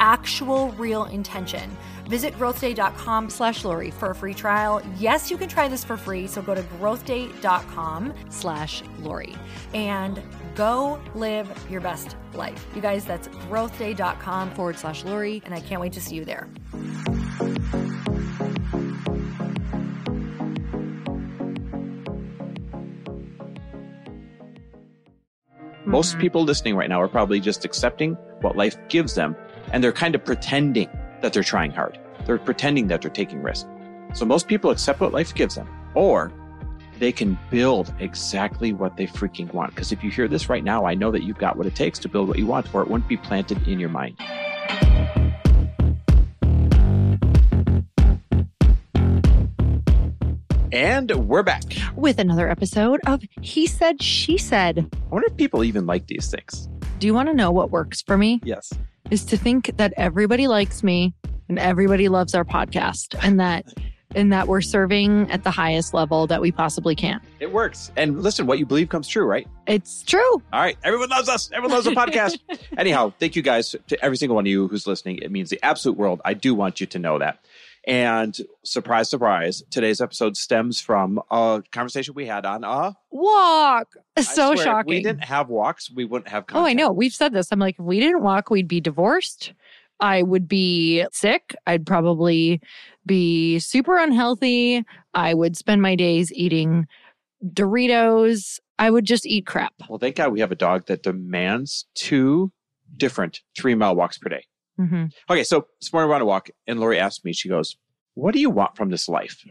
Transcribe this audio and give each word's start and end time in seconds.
actual 0.00 0.72
real 0.72 1.04
intention. 1.04 1.76
Visit 2.08 2.34
growthday.com 2.34 3.30
slash 3.30 3.64
Lori 3.64 3.92
for 3.92 4.10
a 4.10 4.14
free 4.16 4.34
trial. 4.34 4.82
Yes, 4.98 5.30
you 5.30 5.36
can 5.36 5.48
try 5.48 5.68
this 5.68 5.84
for 5.84 5.96
free. 5.96 6.26
So 6.26 6.42
go 6.42 6.56
to 6.56 6.62
growthday.com 6.62 8.14
slash 8.30 8.82
Lori 8.98 9.36
and 9.74 10.20
go 10.56 11.00
live 11.14 11.48
your 11.70 11.80
best 11.80 12.16
life. 12.34 12.66
You 12.74 12.82
guys, 12.82 13.04
that's 13.04 13.28
growthday.com 13.28 14.50
forward 14.54 14.76
slash 14.76 15.04
Lori. 15.04 15.40
And 15.44 15.54
I 15.54 15.60
can't 15.60 15.80
wait 15.80 15.92
to 15.92 16.00
see 16.00 16.16
you 16.16 16.24
there. 16.24 16.48
Most 25.86 26.18
people 26.18 26.44
listening 26.44 26.76
right 26.76 26.88
now 26.88 27.00
are 27.00 27.08
probably 27.08 27.40
just 27.40 27.64
accepting 27.64 28.14
what 28.42 28.56
life 28.56 28.76
gives 28.88 29.14
them 29.14 29.34
and 29.72 29.82
they're 29.82 29.92
kind 29.92 30.14
of 30.14 30.24
pretending 30.24 30.88
that 31.22 31.32
they're 31.32 31.42
trying 31.42 31.70
hard. 31.70 31.98
They're 32.26 32.38
pretending 32.38 32.88
that 32.88 33.02
they're 33.02 33.10
taking 33.10 33.42
risks. 33.42 33.68
So 34.14 34.24
most 34.24 34.48
people 34.48 34.70
accept 34.70 35.00
what 35.00 35.12
life 35.12 35.34
gives 35.34 35.54
them 35.54 35.68
or 35.94 36.32
they 36.98 37.12
can 37.12 37.38
build 37.50 37.94
exactly 37.98 38.72
what 38.72 38.96
they 38.96 39.06
freaking 39.06 39.52
want. 39.54 39.74
Because 39.74 39.90
if 39.92 40.04
you 40.04 40.10
hear 40.10 40.28
this 40.28 40.48
right 40.48 40.62
now, 40.62 40.84
I 40.84 40.94
know 40.94 41.10
that 41.10 41.22
you've 41.22 41.38
got 41.38 41.56
what 41.56 41.66
it 41.66 41.74
takes 41.74 41.98
to 42.00 42.08
build 42.08 42.28
what 42.28 42.38
you 42.38 42.46
want 42.46 42.72
or 42.74 42.82
it 42.82 42.88
wouldn't 42.88 43.08
be 43.08 43.16
planted 43.16 43.66
in 43.66 43.80
your 43.80 43.88
mind. 43.88 44.16
And 50.72 51.10
we're 51.10 51.42
back 51.42 51.64
with 51.96 52.18
another 52.18 52.48
episode 52.48 53.00
of 53.06 53.22
He 53.40 53.66
Said, 53.66 54.02
She 54.02 54.38
Said. 54.38 54.86
I 54.92 55.08
wonder 55.08 55.26
if 55.28 55.36
people 55.36 55.64
even 55.64 55.86
like 55.86 56.06
these 56.06 56.30
things. 56.30 56.68
Do 56.98 57.06
you 57.06 57.14
want 57.14 57.28
to 57.28 57.34
know 57.34 57.50
what 57.50 57.70
works 57.70 58.02
for 58.02 58.16
me? 58.16 58.40
Yes. 58.44 58.72
Is 59.10 59.24
to 59.26 59.36
think 59.36 59.76
that 59.76 59.92
everybody 59.96 60.46
likes 60.46 60.82
me 60.82 61.14
and 61.48 61.58
everybody 61.58 62.08
loves 62.08 62.34
our 62.34 62.44
podcast 62.44 63.16
and 63.22 63.40
that 63.40 63.66
and 64.14 64.32
that 64.32 64.48
we're 64.48 64.60
serving 64.60 65.30
at 65.30 65.44
the 65.44 65.50
highest 65.50 65.94
level 65.94 66.26
that 66.26 66.40
we 66.40 66.50
possibly 66.50 66.94
can. 66.94 67.20
It 67.38 67.52
works. 67.52 67.92
And 67.96 68.22
listen, 68.22 68.46
what 68.46 68.58
you 68.58 68.66
believe 68.66 68.88
comes 68.88 69.06
true, 69.06 69.24
right? 69.24 69.46
It's 69.66 70.02
true. 70.02 70.42
All 70.52 70.60
right. 70.60 70.76
Everyone 70.82 71.08
loves 71.08 71.28
us. 71.28 71.50
Everyone 71.52 71.72
loves 71.72 71.86
the 71.86 71.92
podcast. 71.92 72.38
Anyhow, 72.78 73.12
thank 73.20 73.36
you 73.36 73.42
guys 73.42 73.76
to 73.86 74.04
every 74.04 74.16
single 74.16 74.34
one 74.34 74.46
of 74.46 74.50
you 74.50 74.68
who's 74.68 74.86
listening. 74.86 75.18
It 75.18 75.30
means 75.30 75.50
the 75.50 75.60
absolute 75.62 75.96
world. 75.96 76.20
I 76.24 76.34
do 76.34 76.54
want 76.54 76.80
you 76.80 76.86
to 76.88 76.98
know 76.98 77.18
that. 77.18 77.38
And 77.90 78.38
surprise, 78.62 79.10
surprise, 79.10 79.64
today's 79.68 80.00
episode 80.00 80.36
stems 80.36 80.80
from 80.80 81.20
a 81.28 81.60
conversation 81.72 82.14
we 82.14 82.24
had 82.24 82.46
on 82.46 82.62
a 82.62 82.94
walk. 83.10 83.88
So 84.20 84.54
shocking. 84.54 84.88
we 84.88 85.02
didn't 85.02 85.24
have 85.24 85.48
walks, 85.48 85.90
we 85.90 86.04
wouldn't 86.04 86.28
have 86.28 86.46
content. 86.46 86.62
Oh, 86.62 86.68
I 86.68 86.72
know. 86.72 86.92
We've 86.92 87.12
said 87.12 87.32
this. 87.32 87.50
I'm 87.50 87.58
like, 87.58 87.80
if 87.80 87.84
we 87.84 87.98
didn't 87.98 88.22
walk, 88.22 88.48
we'd 88.48 88.68
be 88.68 88.80
divorced. 88.80 89.54
I 89.98 90.22
would 90.22 90.46
be 90.46 91.04
sick. 91.10 91.54
I'd 91.66 91.84
probably 91.84 92.60
be 93.06 93.58
super 93.58 93.98
unhealthy. 93.98 94.84
I 95.14 95.34
would 95.34 95.56
spend 95.56 95.82
my 95.82 95.96
days 95.96 96.32
eating 96.32 96.86
Doritos. 97.44 98.60
I 98.78 98.90
would 98.90 99.04
just 99.04 99.26
eat 99.26 99.46
crap. 99.46 99.74
Well, 99.88 99.98
thank 99.98 100.14
God 100.14 100.32
we 100.32 100.38
have 100.38 100.52
a 100.52 100.56
dog 100.56 100.86
that 100.86 101.02
demands 101.02 101.86
two 101.96 102.52
different 102.96 103.40
three 103.58 103.74
mile 103.74 103.96
walks 103.96 104.16
per 104.16 104.28
day. 104.28 104.44
Mm-hmm. 104.80 105.04
Okay, 105.28 105.44
so 105.44 105.66
this 105.80 105.92
morning 105.92 106.08
we're 106.08 106.16
on 106.16 106.22
a 106.22 106.26
walk, 106.26 106.50
and 106.66 106.80
Lori 106.80 106.98
asked 106.98 107.24
me, 107.24 107.32
she 107.32 107.48
goes, 107.48 107.76
What 108.14 108.32
do 108.32 108.40
you 108.40 108.50
want 108.50 108.76
from 108.76 108.90
this 108.90 109.08
life? 109.08 109.44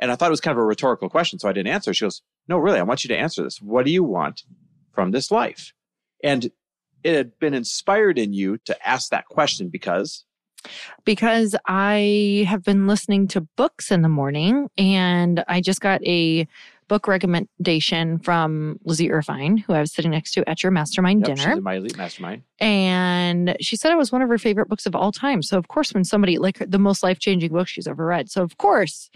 And 0.00 0.10
I 0.10 0.16
thought 0.16 0.28
it 0.28 0.30
was 0.30 0.40
kind 0.40 0.56
of 0.56 0.62
a 0.62 0.66
rhetorical 0.66 1.08
question, 1.08 1.38
so 1.38 1.48
I 1.48 1.52
didn't 1.52 1.72
answer. 1.72 1.92
She 1.92 2.04
goes, 2.04 2.22
No, 2.48 2.58
really, 2.58 2.78
I 2.78 2.82
want 2.82 3.04
you 3.04 3.08
to 3.08 3.16
answer 3.16 3.42
this. 3.42 3.60
What 3.60 3.84
do 3.84 3.90
you 3.90 4.04
want 4.04 4.44
from 4.92 5.10
this 5.10 5.30
life? 5.30 5.72
And 6.22 6.50
it 7.02 7.14
had 7.14 7.38
been 7.38 7.54
inspired 7.54 8.18
in 8.18 8.32
you 8.32 8.58
to 8.58 8.88
ask 8.88 9.10
that 9.10 9.26
question 9.26 9.68
because 9.68 10.24
because 11.04 11.56
I 11.66 12.44
have 12.46 12.62
been 12.62 12.86
listening 12.86 13.26
to 13.28 13.40
books 13.56 13.90
in 13.90 14.02
the 14.02 14.08
morning 14.08 14.70
and 14.78 15.42
I 15.48 15.60
just 15.60 15.80
got 15.80 16.00
a 16.06 16.46
book 16.92 17.08
recommendation 17.08 18.18
from 18.18 18.78
Lizzie 18.84 19.10
Irvine, 19.10 19.56
who 19.56 19.72
I 19.72 19.80
was 19.80 19.94
sitting 19.94 20.10
next 20.10 20.32
to 20.32 20.46
at 20.46 20.62
your 20.62 20.70
mastermind 20.70 21.20
yep, 21.26 21.36
dinner. 21.36 21.54
She's 21.54 21.62
my 21.62 21.76
elite 21.76 21.96
mastermind. 21.96 22.42
And 22.60 23.56
she 23.62 23.76
said 23.76 23.92
it 23.92 23.96
was 23.96 24.12
one 24.12 24.20
of 24.20 24.28
her 24.28 24.36
favorite 24.36 24.68
books 24.68 24.84
of 24.84 24.94
all 24.94 25.10
time. 25.10 25.40
So, 25.40 25.56
of 25.56 25.68
course, 25.68 25.94
when 25.94 26.04
somebody, 26.04 26.36
like 26.36 26.58
the 26.58 26.78
most 26.78 27.02
life 27.02 27.18
changing 27.18 27.50
book 27.50 27.66
she's 27.66 27.86
ever 27.86 28.04
read. 28.04 28.30
So, 28.30 28.42
of 28.42 28.58
course, 28.58 29.08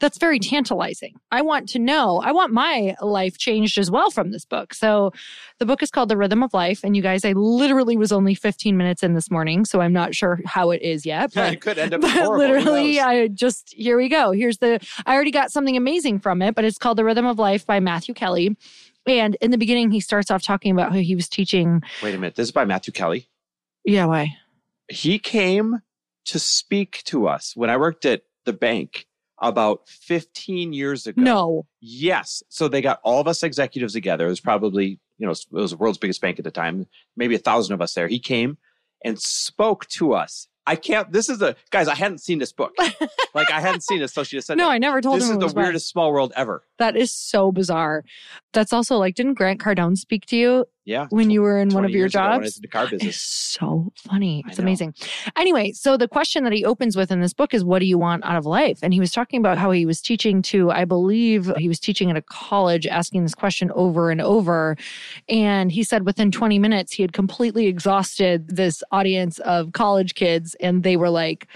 that's 0.00 0.18
very 0.18 0.38
tantalizing. 0.38 1.14
I 1.30 1.42
want 1.42 1.68
to 1.70 1.78
know, 1.78 2.20
I 2.20 2.32
want 2.32 2.52
my 2.52 2.96
life 3.00 3.38
changed 3.38 3.78
as 3.78 3.90
well 3.90 4.10
from 4.10 4.32
this 4.32 4.44
book. 4.44 4.74
So 4.74 5.12
the 5.58 5.66
book 5.66 5.82
is 5.82 5.90
called 5.90 6.08
The 6.08 6.16
Rhythm 6.16 6.42
of 6.42 6.52
Life. 6.52 6.80
And 6.82 6.96
you 6.96 7.02
guys, 7.02 7.24
I 7.24 7.32
literally 7.32 7.96
was 7.96 8.12
only 8.12 8.34
15 8.34 8.76
minutes 8.76 9.02
in 9.02 9.14
this 9.14 9.30
morning. 9.30 9.64
So 9.64 9.80
I'm 9.80 9.92
not 9.92 10.14
sure 10.14 10.40
how 10.44 10.70
it 10.72 10.82
is 10.82 11.06
yet. 11.06 11.32
But, 11.34 11.52
it 11.52 11.60
could 11.60 11.78
end 11.78 11.94
up 11.94 12.02
horrible. 12.04 12.36
literally, 12.38 13.00
I 13.00 13.28
just, 13.28 13.72
here 13.72 13.96
we 13.96 14.08
go. 14.08 14.32
Here's 14.32 14.58
the, 14.58 14.80
I 15.06 15.14
already 15.14 15.30
got 15.30 15.52
something 15.52 15.76
amazing 15.76 16.18
from 16.18 16.42
it, 16.42 16.54
but 16.54 16.64
it's 16.64 16.78
called 16.78 16.98
The 16.98 17.04
Rhythm 17.04 17.26
of 17.26 17.38
Life 17.38 17.64
by 17.64 17.80
Matthew 17.80 18.14
Kelly. 18.14 18.56
And 19.06 19.36
in 19.40 19.50
the 19.50 19.58
beginning, 19.58 19.90
he 19.90 20.00
starts 20.00 20.30
off 20.30 20.42
talking 20.42 20.72
about 20.72 20.92
how 20.92 20.98
he 20.98 21.14
was 21.14 21.28
teaching. 21.28 21.82
Wait 22.02 22.14
a 22.14 22.18
minute. 22.18 22.34
This 22.34 22.48
is 22.48 22.52
by 22.52 22.64
Matthew 22.64 22.92
Kelly. 22.92 23.28
Yeah, 23.84 24.06
why? 24.06 24.36
He 24.88 25.18
came 25.18 25.82
to 26.26 26.38
speak 26.38 27.02
to 27.04 27.28
us 27.28 27.52
when 27.54 27.70
I 27.70 27.76
worked 27.76 28.04
at 28.06 28.22
the 28.44 28.52
bank 28.52 29.06
about 29.40 29.88
15 29.88 30.72
years 30.72 31.06
ago. 31.06 31.20
No. 31.20 31.66
Yes. 31.80 32.42
So 32.48 32.68
they 32.68 32.80
got 32.80 33.00
all 33.02 33.20
of 33.20 33.28
us 33.28 33.42
executives 33.42 33.92
together. 33.92 34.26
It 34.26 34.30
was 34.30 34.40
probably, 34.40 35.00
you 35.18 35.26
know, 35.26 35.32
it 35.32 35.46
was 35.50 35.70
the 35.72 35.76
world's 35.76 35.98
biggest 35.98 36.20
bank 36.20 36.38
at 36.38 36.44
the 36.44 36.50
time, 36.50 36.86
maybe 37.16 37.34
a 37.34 37.38
thousand 37.38 37.74
of 37.74 37.80
us 37.80 37.94
there. 37.94 38.08
He 38.08 38.18
came 38.18 38.58
and 39.04 39.20
spoke 39.20 39.86
to 39.88 40.14
us 40.14 40.48
I 40.66 40.76
can't. 40.76 41.10
This 41.12 41.28
is 41.28 41.42
a 41.42 41.56
guys. 41.70 41.88
I 41.88 41.94
hadn't 41.94 42.18
seen 42.18 42.38
this 42.38 42.52
book. 42.52 42.72
like 43.34 43.50
I 43.50 43.60
hadn't 43.60 43.82
seen 43.82 44.00
it, 44.00 44.08
so 44.08 44.24
she 44.24 44.36
just 44.36 44.46
said, 44.46 44.56
"No, 44.56 44.70
I 44.70 44.78
never 44.78 45.00
told 45.00 45.20
this 45.20 45.28
him." 45.28 45.38
This 45.38 45.48
is 45.48 45.54
the 45.54 45.60
weirdest 45.60 45.88
small 45.88 46.10
world 46.12 46.32
ever. 46.36 46.64
That 46.78 46.96
is 46.96 47.12
so 47.12 47.52
bizarre. 47.52 48.04
That's 48.52 48.72
also 48.72 48.96
like, 48.96 49.14
didn't 49.14 49.34
Grant 49.34 49.60
Cardone 49.60 49.96
speak 49.96 50.24
to 50.26 50.36
you? 50.36 50.64
Yeah. 50.84 51.06
When 51.08 51.30
you 51.30 51.40
were 51.40 51.58
in 51.58 51.70
one 51.70 51.84
of 51.84 51.90
your 51.92 52.08
jobs? 52.08 52.56
the 52.56 52.68
car 52.68 52.86
business. 52.86 53.16
It's 53.16 53.20
so 53.20 53.92
funny. 53.96 54.44
It's 54.48 54.58
amazing. 54.58 54.94
Anyway, 55.36 55.72
so 55.72 55.96
the 55.96 56.08
question 56.08 56.44
that 56.44 56.52
he 56.52 56.64
opens 56.64 56.94
with 56.94 57.10
in 57.10 57.20
this 57.20 57.32
book 57.32 57.54
is, 57.54 57.64
what 57.64 57.78
do 57.78 57.86
you 57.86 57.96
want 57.96 58.24
out 58.24 58.36
of 58.36 58.44
life? 58.44 58.80
And 58.82 58.92
he 58.92 59.00
was 59.00 59.10
talking 59.10 59.40
about 59.40 59.56
how 59.56 59.70
he 59.70 59.86
was 59.86 60.02
teaching 60.02 60.42
to, 60.42 60.70
I 60.70 60.84
believe 60.84 61.50
he 61.56 61.68
was 61.68 61.80
teaching 61.80 62.10
at 62.10 62.16
a 62.16 62.22
college, 62.22 62.86
asking 62.86 63.22
this 63.22 63.34
question 63.34 63.70
over 63.74 64.10
and 64.10 64.20
over. 64.20 64.76
And 65.28 65.72
he 65.72 65.82
said 65.82 66.04
within 66.04 66.30
20 66.30 66.58
minutes, 66.58 66.92
he 66.92 67.02
had 67.02 67.12
completely 67.14 67.66
exhausted 67.66 68.48
this 68.48 68.82
audience 68.92 69.38
of 69.40 69.72
college 69.72 70.14
kids. 70.14 70.54
And 70.60 70.82
they 70.82 70.96
were 70.96 71.10
like, 71.10 71.46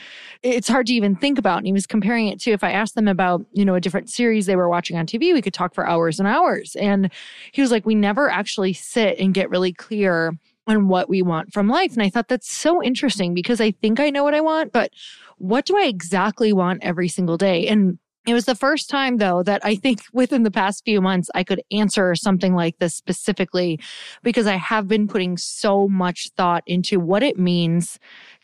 it's 0.42 0.68
hard 0.68 0.86
to 0.86 0.94
even 0.94 1.16
think 1.16 1.38
about. 1.38 1.58
And 1.58 1.66
he 1.66 1.72
was 1.72 1.86
comparing 1.86 2.28
it 2.28 2.40
to 2.40 2.52
if 2.52 2.64
I 2.64 2.72
asked 2.72 2.94
them 2.94 3.08
about, 3.08 3.44
you 3.52 3.64
know, 3.64 3.74
a 3.74 3.80
different 3.80 4.08
series 4.08 4.46
they 4.46 4.56
were 4.56 4.68
watching 4.68 4.96
on 4.96 5.06
TV, 5.06 5.34
we 5.34 5.42
could 5.42 5.54
talk 5.54 5.74
for 5.74 5.86
hours 5.86 6.18
and 6.18 6.26
hours. 6.26 6.76
And 6.76 7.10
he 7.52 7.60
was 7.60 7.70
like, 7.70 7.84
we 7.84 7.94
never 7.94 8.30
actually 8.30 8.72
sit 8.72 9.17
and 9.18 9.34
get 9.34 9.50
really 9.50 9.72
clear 9.72 10.32
on 10.66 10.88
what 10.88 11.08
we 11.08 11.22
want 11.22 11.52
from 11.52 11.68
life. 11.68 11.94
And 11.94 12.02
I 12.02 12.10
thought 12.10 12.28
that's 12.28 12.50
so 12.50 12.82
interesting 12.82 13.34
because 13.34 13.60
I 13.60 13.70
think 13.70 13.98
I 14.00 14.10
know 14.10 14.22
what 14.22 14.34
I 14.34 14.40
want, 14.40 14.72
but 14.72 14.90
what 15.38 15.64
do 15.64 15.76
I 15.76 15.84
exactly 15.84 16.52
want 16.52 16.84
every 16.84 17.08
single 17.08 17.38
day? 17.38 17.66
And 17.66 17.98
it 18.28 18.34
was 18.34 18.44
the 18.44 18.54
first 18.54 18.90
time, 18.90 19.16
though, 19.16 19.42
that 19.42 19.64
I 19.64 19.74
think 19.74 20.02
within 20.12 20.42
the 20.42 20.50
past 20.50 20.84
few 20.84 21.00
months, 21.00 21.30
I 21.34 21.42
could 21.44 21.62
answer 21.70 22.14
something 22.14 22.54
like 22.54 22.78
this 22.78 22.94
specifically 22.94 23.80
because 24.22 24.46
I 24.46 24.56
have 24.56 24.86
been 24.86 25.08
putting 25.08 25.38
so 25.38 25.88
much 25.88 26.28
thought 26.36 26.62
into 26.66 27.00
what 27.00 27.22
it 27.22 27.38
means 27.38 27.98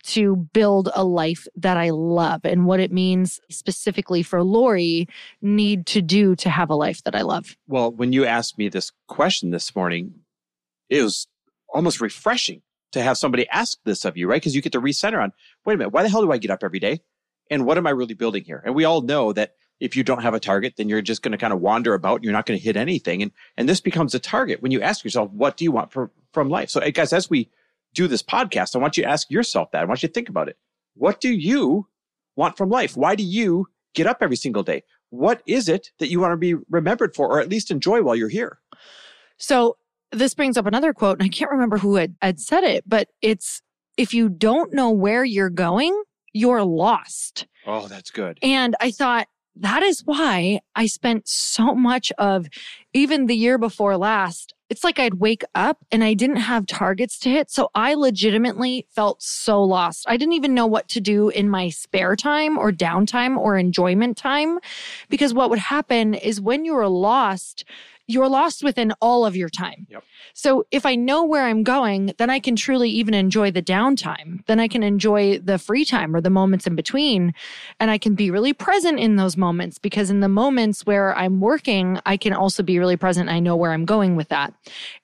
to 0.04 0.36
build 0.36 0.88
a 0.94 1.04
life 1.04 1.46
that 1.56 1.76
I 1.76 1.90
love 1.90 2.42
and 2.44 2.66
what 2.66 2.80
it 2.80 2.92
means 2.92 3.40
specifically 3.50 4.22
for 4.22 4.42
Lori 4.42 5.08
need 5.42 5.86
to 5.86 6.02
do 6.02 6.34
to 6.36 6.50
have 6.50 6.70
a 6.70 6.74
life 6.74 7.02
that 7.04 7.14
I 7.14 7.22
love. 7.22 7.56
Well, 7.68 7.90
when 7.90 8.12
you 8.12 8.24
asked 8.24 8.58
me 8.58 8.68
this 8.68 8.92
question 9.06 9.50
this 9.50 9.74
morning, 9.74 10.14
it 10.94 11.02
was 11.02 11.26
almost 11.68 12.00
refreshing 12.00 12.62
to 12.92 13.02
have 13.02 13.18
somebody 13.18 13.48
ask 13.48 13.78
this 13.84 14.04
of 14.04 14.16
you, 14.16 14.28
right? 14.28 14.40
Because 14.40 14.54
you 14.54 14.62
get 14.62 14.72
to 14.72 14.80
recenter 14.80 15.20
on, 15.20 15.32
wait 15.66 15.74
a 15.74 15.76
minute, 15.76 15.92
why 15.92 16.04
the 16.04 16.08
hell 16.08 16.22
do 16.22 16.30
I 16.30 16.38
get 16.38 16.52
up 16.52 16.62
every 16.62 16.78
day? 16.78 17.00
And 17.50 17.66
what 17.66 17.76
am 17.76 17.86
I 17.86 17.90
really 17.90 18.14
building 18.14 18.44
here? 18.44 18.62
And 18.64 18.74
we 18.74 18.84
all 18.84 19.02
know 19.02 19.32
that 19.32 19.54
if 19.80 19.96
you 19.96 20.04
don't 20.04 20.22
have 20.22 20.34
a 20.34 20.40
target, 20.40 20.74
then 20.76 20.88
you're 20.88 21.02
just 21.02 21.22
going 21.22 21.32
to 21.32 21.38
kind 21.38 21.52
of 21.52 21.60
wander 21.60 21.94
about 21.94 22.16
and 22.16 22.24
you're 22.24 22.32
not 22.32 22.46
going 22.46 22.58
to 22.58 22.64
hit 22.64 22.76
anything. 22.76 23.22
And, 23.22 23.32
and 23.56 23.68
this 23.68 23.80
becomes 23.80 24.14
a 24.14 24.20
target 24.20 24.62
when 24.62 24.70
you 24.70 24.80
ask 24.80 25.02
yourself, 25.02 25.30
what 25.32 25.56
do 25.56 25.64
you 25.64 25.72
want 25.72 25.92
for, 25.92 26.12
from 26.32 26.48
life? 26.48 26.70
So 26.70 26.80
guys, 26.92 27.12
as 27.12 27.28
we 27.28 27.50
do 27.92 28.06
this 28.06 28.22
podcast, 28.22 28.76
I 28.76 28.78
want 28.78 28.96
you 28.96 29.02
to 29.02 29.08
ask 29.08 29.28
yourself 29.30 29.72
that. 29.72 29.82
I 29.82 29.86
want 29.86 30.02
you 30.02 30.08
to 30.08 30.14
think 30.14 30.28
about 30.28 30.48
it. 30.48 30.56
What 30.94 31.20
do 31.20 31.32
you 31.32 31.88
want 32.36 32.56
from 32.56 32.70
life? 32.70 32.96
Why 32.96 33.16
do 33.16 33.24
you 33.24 33.66
get 33.94 34.06
up 34.06 34.18
every 34.20 34.36
single 34.36 34.62
day? 34.62 34.84
What 35.10 35.42
is 35.44 35.68
it 35.68 35.90
that 35.98 36.08
you 36.08 36.20
want 36.20 36.32
to 36.32 36.36
be 36.36 36.54
remembered 36.70 37.16
for 37.16 37.28
or 37.28 37.40
at 37.40 37.48
least 37.48 37.72
enjoy 37.72 38.02
while 38.02 38.14
you're 38.14 38.28
here? 38.28 38.60
So 39.38 39.76
this 40.14 40.34
brings 40.34 40.56
up 40.56 40.66
another 40.66 40.92
quote, 40.92 41.18
and 41.18 41.26
I 41.26 41.28
can't 41.28 41.50
remember 41.50 41.78
who 41.78 41.96
had, 41.96 42.14
had 42.22 42.40
said 42.40 42.64
it, 42.64 42.84
but 42.86 43.08
it's 43.22 43.62
if 43.96 44.12
you 44.14 44.28
don't 44.28 44.72
know 44.72 44.90
where 44.90 45.24
you're 45.24 45.50
going, 45.50 46.02
you're 46.32 46.64
lost. 46.64 47.46
Oh, 47.66 47.86
that's 47.86 48.10
good. 48.10 48.38
And 48.42 48.74
I 48.80 48.90
thought, 48.90 49.28
that 49.56 49.82
is 49.82 50.02
why 50.04 50.60
I 50.74 50.86
spent 50.86 51.28
so 51.28 51.74
much 51.74 52.10
of 52.18 52.48
even 52.92 53.26
the 53.26 53.36
year 53.36 53.56
before 53.58 53.96
last. 53.96 54.52
It's 54.68 54.82
like 54.82 54.98
I'd 54.98 55.14
wake 55.14 55.44
up 55.54 55.78
and 55.92 56.02
I 56.02 56.14
didn't 56.14 56.36
have 56.36 56.66
targets 56.66 57.18
to 57.20 57.28
hit. 57.28 57.50
So 57.50 57.70
I 57.74 57.94
legitimately 57.94 58.86
felt 58.90 59.22
so 59.22 59.62
lost. 59.62 60.06
I 60.08 60.16
didn't 60.16 60.32
even 60.32 60.54
know 60.54 60.66
what 60.66 60.88
to 60.88 61.00
do 61.00 61.28
in 61.28 61.48
my 61.48 61.68
spare 61.68 62.16
time 62.16 62.58
or 62.58 62.72
downtime 62.72 63.36
or 63.36 63.56
enjoyment 63.56 64.16
time. 64.16 64.58
Because 65.08 65.32
what 65.32 65.50
would 65.50 65.60
happen 65.60 66.14
is 66.14 66.40
when 66.40 66.64
you 66.64 66.74
were 66.74 66.88
lost, 66.88 67.64
you're 68.06 68.28
lost 68.28 68.62
within 68.62 68.92
all 69.00 69.24
of 69.24 69.36
your 69.36 69.48
time. 69.48 69.86
Yep. 69.88 70.04
So 70.34 70.66
if 70.70 70.84
I 70.84 70.94
know 70.94 71.24
where 71.24 71.44
I'm 71.44 71.62
going, 71.62 72.12
then 72.18 72.30
I 72.30 72.38
can 72.38 72.56
truly 72.56 72.90
even 72.90 73.14
enjoy 73.14 73.50
the 73.50 73.62
downtime. 73.62 74.44
Then 74.46 74.60
I 74.60 74.68
can 74.68 74.82
enjoy 74.82 75.38
the 75.38 75.58
free 75.58 75.84
time 75.84 76.14
or 76.14 76.20
the 76.20 76.30
moments 76.30 76.66
in 76.66 76.76
between. 76.76 77.32
And 77.80 77.90
I 77.90 77.98
can 77.98 78.14
be 78.14 78.30
really 78.30 78.52
present 78.52 79.00
in 79.00 79.16
those 79.16 79.36
moments 79.36 79.78
because 79.78 80.10
in 80.10 80.20
the 80.20 80.28
moments 80.28 80.84
where 80.84 81.16
I'm 81.16 81.40
working, 81.40 82.00
I 82.04 82.16
can 82.16 82.32
also 82.32 82.62
be 82.62 82.78
really 82.78 82.96
present. 82.96 83.30
I 83.30 83.40
know 83.40 83.56
where 83.56 83.72
I'm 83.72 83.84
going 83.84 84.16
with 84.16 84.28
that. 84.28 84.52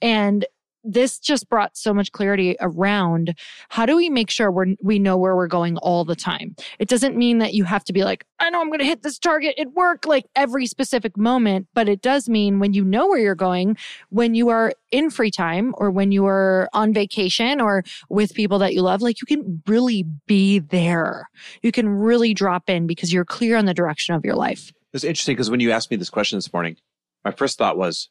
And 0.02 0.44
this 0.84 1.18
just 1.18 1.48
brought 1.48 1.76
so 1.76 1.92
much 1.92 2.12
clarity 2.12 2.56
around 2.60 3.34
how 3.68 3.86
do 3.86 3.96
we 3.96 4.08
make 4.08 4.30
sure 4.30 4.50
we 4.50 4.76
we 4.82 4.98
know 4.98 5.16
where 5.16 5.36
we're 5.36 5.46
going 5.46 5.76
all 5.78 6.04
the 6.04 6.16
time. 6.16 6.54
It 6.78 6.88
doesn't 6.88 7.16
mean 7.16 7.38
that 7.38 7.54
you 7.54 7.64
have 7.64 7.84
to 7.84 7.92
be 7.92 8.04
like, 8.04 8.24
I 8.38 8.50
know 8.50 8.60
I'm 8.60 8.68
going 8.68 8.80
to 8.80 8.84
hit 8.84 9.02
this 9.02 9.18
target 9.18 9.58
at 9.58 9.72
work 9.72 10.06
like 10.06 10.26
every 10.34 10.66
specific 10.66 11.16
moment, 11.16 11.68
but 11.74 11.88
it 11.88 12.02
does 12.02 12.28
mean 12.28 12.58
when 12.58 12.72
you 12.72 12.84
know 12.84 13.08
where 13.08 13.18
you're 13.18 13.34
going, 13.34 13.76
when 14.08 14.34
you 14.34 14.48
are 14.48 14.72
in 14.90 15.10
free 15.10 15.30
time 15.30 15.74
or 15.78 15.90
when 15.90 16.12
you 16.12 16.26
are 16.26 16.68
on 16.72 16.92
vacation 16.92 17.60
or 17.60 17.84
with 18.08 18.34
people 18.34 18.58
that 18.58 18.74
you 18.74 18.82
love, 18.82 19.02
like 19.02 19.20
you 19.20 19.26
can 19.26 19.62
really 19.66 20.04
be 20.26 20.58
there. 20.58 21.28
You 21.62 21.72
can 21.72 21.88
really 21.88 22.34
drop 22.34 22.68
in 22.68 22.86
because 22.86 23.12
you're 23.12 23.24
clear 23.24 23.56
on 23.56 23.66
the 23.66 23.74
direction 23.74 24.14
of 24.14 24.24
your 24.24 24.34
life. 24.34 24.72
It's 24.92 25.04
interesting 25.04 25.34
because 25.34 25.50
when 25.50 25.60
you 25.60 25.70
asked 25.70 25.90
me 25.90 25.96
this 25.96 26.10
question 26.10 26.36
this 26.36 26.52
morning, 26.52 26.76
my 27.24 27.30
first 27.30 27.58
thought 27.58 27.76
was, 27.76 28.08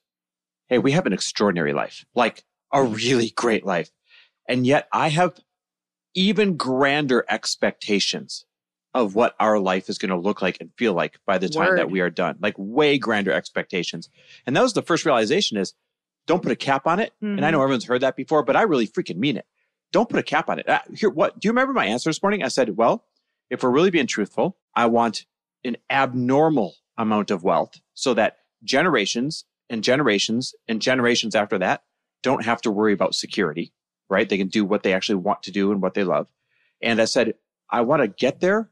Hey, 0.67 0.77
we 0.77 0.91
have 0.91 1.07
an 1.07 1.13
extraordinary 1.13 1.73
life. 1.73 2.05
Like 2.13 2.43
a 2.71 2.83
really 2.83 3.31
great 3.31 3.65
life. 3.65 3.91
And 4.47 4.65
yet 4.65 4.87
I 4.91 5.09
have 5.09 5.39
even 6.15 6.57
grander 6.57 7.25
expectations 7.29 8.45
of 8.93 9.13
what 9.13 9.35
our 9.39 9.59
life 9.59 9.89
is 9.89 9.97
going 9.97 10.09
to 10.09 10.17
look 10.17 10.41
like 10.41 10.57
and 10.59 10.71
feel 10.77 10.93
like 10.93 11.19
by 11.25 11.37
the 11.37 11.47
time 11.47 11.69
Word. 11.69 11.79
that 11.79 11.91
we 11.91 11.99
are 11.99 12.09
done. 12.09 12.37
Like 12.41 12.55
way 12.57 12.97
grander 12.97 13.31
expectations. 13.31 14.09
And 14.45 14.55
that 14.55 14.63
was 14.63 14.73
the 14.73 14.81
first 14.81 15.05
realization 15.05 15.57
is 15.57 15.73
don't 16.25 16.41
put 16.41 16.51
a 16.51 16.55
cap 16.55 16.87
on 16.87 16.99
it. 16.99 17.13
Mm-hmm. 17.23 17.37
And 17.37 17.45
I 17.45 17.51
know 17.51 17.57
mm-hmm. 17.57 17.63
everyone's 17.63 17.85
heard 17.85 18.01
that 18.01 18.15
before, 18.15 18.43
but 18.43 18.55
I 18.55 18.63
really 18.63 18.87
freaking 18.87 19.17
mean 19.17 19.37
it. 19.37 19.45
Don't 19.91 20.09
put 20.09 20.19
a 20.19 20.23
cap 20.23 20.49
on 20.49 20.59
it. 20.59 20.67
Uh, 20.67 20.79
here, 20.95 21.09
what 21.09 21.39
do 21.39 21.47
you 21.47 21.51
remember 21.51 21.73
my 21.73 21.85
answer 21.85 22.09
this 22.09 22.21
morning? 22.21 22.43
I 22.43 22.47
said, 22.47 22.77
well, 22.77 23.05
if 23.49 23.63
we're 23.63 23.71
really 23.71 23.89
being 23.89 24.07
truthful, 24.07 24.57
I 24.75 24.87
want 24.87 25.25
an 25.63 25.77
abnormal 25.89 26.75
amount 26.97 27.31
of 27.31 27.43
wealth 27.43 27.79
so 27.93 28.13
that 28.15 28.37
generations 28.63 29.45
and 29.69 29.83
generations 29.83 30.53
and 30.67 30.81
generations 30.81 31.35
after 31.35 31.57
that 31.59 31.83
don't 32.23 32.45
have 32.45 32.61
to 32.61 32.71
worry 32.71 32.93
about 32.93 33.15
security, 33.15 33.71
right? 34.09 34.27
They 34.27 34.37
can 34.37 34.47
do 34.47 34.65
what 34.65 34.83
they 34.83 34.93
actually 34.93 35.15
want 35.15 35.43
to 35.43 35.51
do 35.51 35.71
and 35.71 35.81
what 35.81 35.93
they 35.93 36.03
love. 36.03 36.27
And 36.81 37.01
I 37.01 37.05
said, 37.05 37.35
I 37.69 37.81
want 37.81 38.01
to 38.01 38.07
get 38.07 38.39
there, 38.39 38.69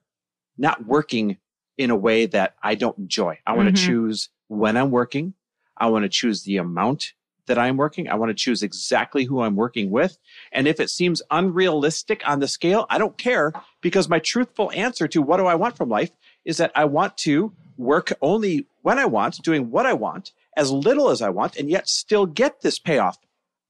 not 0.57 0.85
working 0.85 1.37
in 1.77 1.91
a 1.91 1.95
way 1.95 2.25
that 2.25 2.55
I 2.63 2.75
don't 2.75 2.97
enjoy. 2.97 3.39
I 3.45 3.53
want 3.53 3.67
to 3.67 3.73
mm-hmm. 3.73 3.87
choose 3.87 4.29
when 4.47 4.77
I'm 4.77 4.91
working. 4.91 5.33
I 5.77 5.87
want 5.87 6.03
to 6.03 6.09
choose 6.09 6.43
the 6.43 6.57
amount 6.57 7.13
that 7.45 7.57
I'm 7.57 7.77
working. 7.77 8.09
I 8.09 8.15
want 8.15 8.29
to 8.29 8.33
choose 8.33 8.61
exactly 8.61 9.23
who 9.23 9.41
I'm 9.41 9.55
working 9.55 9.89
with. 9.89 10.17
And 10.51 10.67
if 10.67 10.79
it 10.79 10.89
seems 10.89 11.21
unrealistic 11.31 12.21
on 12.25 12.39
the 12.39 12.47
scale, 12.47 12.85
I 12.89 12.97
don't 12.97 13.17
care 13.17 13.53
because 13.81 14.09
my 14.09 14.19
truthful 14.19 14.71
answer 14.73 15.07
to 15.09 15.21
what 15.21 15.37
do 15.37 15.45
I 15.45 15.55
want 15.55 15.77
from 15.77 15.89
life 15.89 16.11
is 16.45 16.57
that 16.57 16.71
I 16.75 16.85
want 16.85 17.17
to 17.19 17.53
work 17.77 18.11
only 18.21 18.65
when 18.81 18.99
I 18.99 19.05
want, 19.05 19.41
doing 19.43 19.69
what 19.69 19.85
I 19.85 19.93
want, 19.93 20.31
as 20.55 20.71
little 20.71 21.09
as 21.09 21.21
I 21.21 21.29
want, 21.29 21.55
and 21.57 21.69
yet 21.69 21.87
still 21.87 22.25
get 22.25 22.61
this 22.61 22.79
payoff 22.79 23.17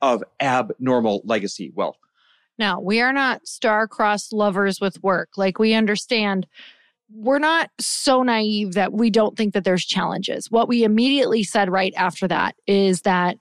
of 0.02 0.24
abnormal 0.40 1.22
legacy 1.26 1.72
wealth. 1.76 1.98
Now, 2.60 2.80
we 2.80 3.02
are 3.02 3.14
not 3.14 3.48
star-crossed 3.48 4.34
lovers 4.34 4.80
with 4.82 5.02
work. 5.04 5.30
Like 5.38 5.60
we 5.60 5.74
understand 5.74 6.48
we're 7.14 7.40
not 7.40 7.70
so 7.80 8.22
naive 8.22 8.74
that 8.74 8.92
we 8.92 9.10
don't 9.10 9.38
think 9.38 9.54
that 9.54 9.64
there's 9.64 9.86
challenges. 9.86 10.52
What 10.52 10.68
we 10.68 10.84
immediately 10.84 11.44
said 11.44 11.70
right 11.70 11.94
after 11.96 12.28
that 12.28 12.56
is 12.68 13.04
that 13.04 13.38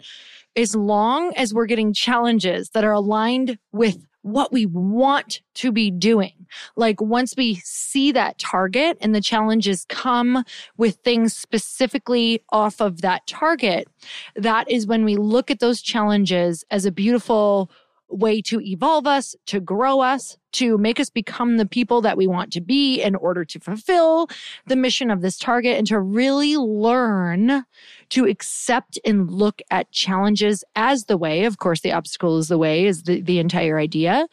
as 0.57 0.75
long 0.75 1.33
as 1.37 1.53
we're 1.53 1.67
getting 1.67 1.93
challenges 1.93 2.71
that 2.71 2.85
are 2.85 2.93
aligned 2.93 3.59
with 3.73 4.07
what 4.23 4.53
we 4.53 4.67
want 4.67 5.41
to 5.55 5.71
be 5.71 5.89
doing. 5.89 6.33
Like 6.75 7.01
once 7.01 7.35
we 7.37 7.57
see 7.63 8.11
that 8.11 8.39
target 8.39 8.99
and 9.01 9.15
the 9.15 9.21
challenges 9.21 9.87
come 9.89 10.45
with 10.77 10.97
things 11.05 11.37
specifically 11.37 12.43
off 12.51 12.81
of 12.81 13.03
that 13.03 13.25
target, 13.29 13.87
that 14.35 14.69
is 14.69 14.85
when 14.85 15.05
we 15.05 15.15
look 15.15 15.49
at 15.49 15.61
those 15.61 15.81
challenges 15.81 16.65
as 16.73 16.85
a 16.85 16.91
beautiful 16.91 17.71
way 18.09 18.41
to 18.43 18.61
evolve 18.61 19.07
us, 19.07 19.35
to 19.47 19.61
grow 19.61 20.01
us, 20.01 20.37
to 20.53 20.79
make 20.79 20.99
us 20.99 21.11
become 21.11 21.57
the 21.57 21.67
people 21.67 22.01
that 22.01 22.17
we 22.17 22.27
want 22.27 22.53
to 22.53 22.61
be 22.61 23.03
in 23.03 23.15
order 23.15 23.45
to 23.45 23.59
fulfill 23.59 24.29
the 24.67 24.77
mission 24.77 25.11
of 25.11 25.21
this 25.21 25.39
target 25.39 25.77
and 25.77 25.87
to 25.87 26.01
really 26.01 26.57
learn 26.57 27.65
to 28.09 28.25
accept 28.25 28.99
and 29.05 29.31
look 29.31 29.61
at 29.71 29.91
challenges 29.91 30.65
as 30.75 31.05
the 31.05 31.17
way. 31.17 31.45
Of 31.45 31.59
course, 31.59 31.81
the 31.81 31.93
obstacle 31.93 32.39
is 32.39 32.49
the 32.49 32.59
way, 32.59 32.87
is 32.87 33.03
the, 33.03 33.21
the 33.21 33.39
entire 33.39 33.79
idea, 33.79 34.27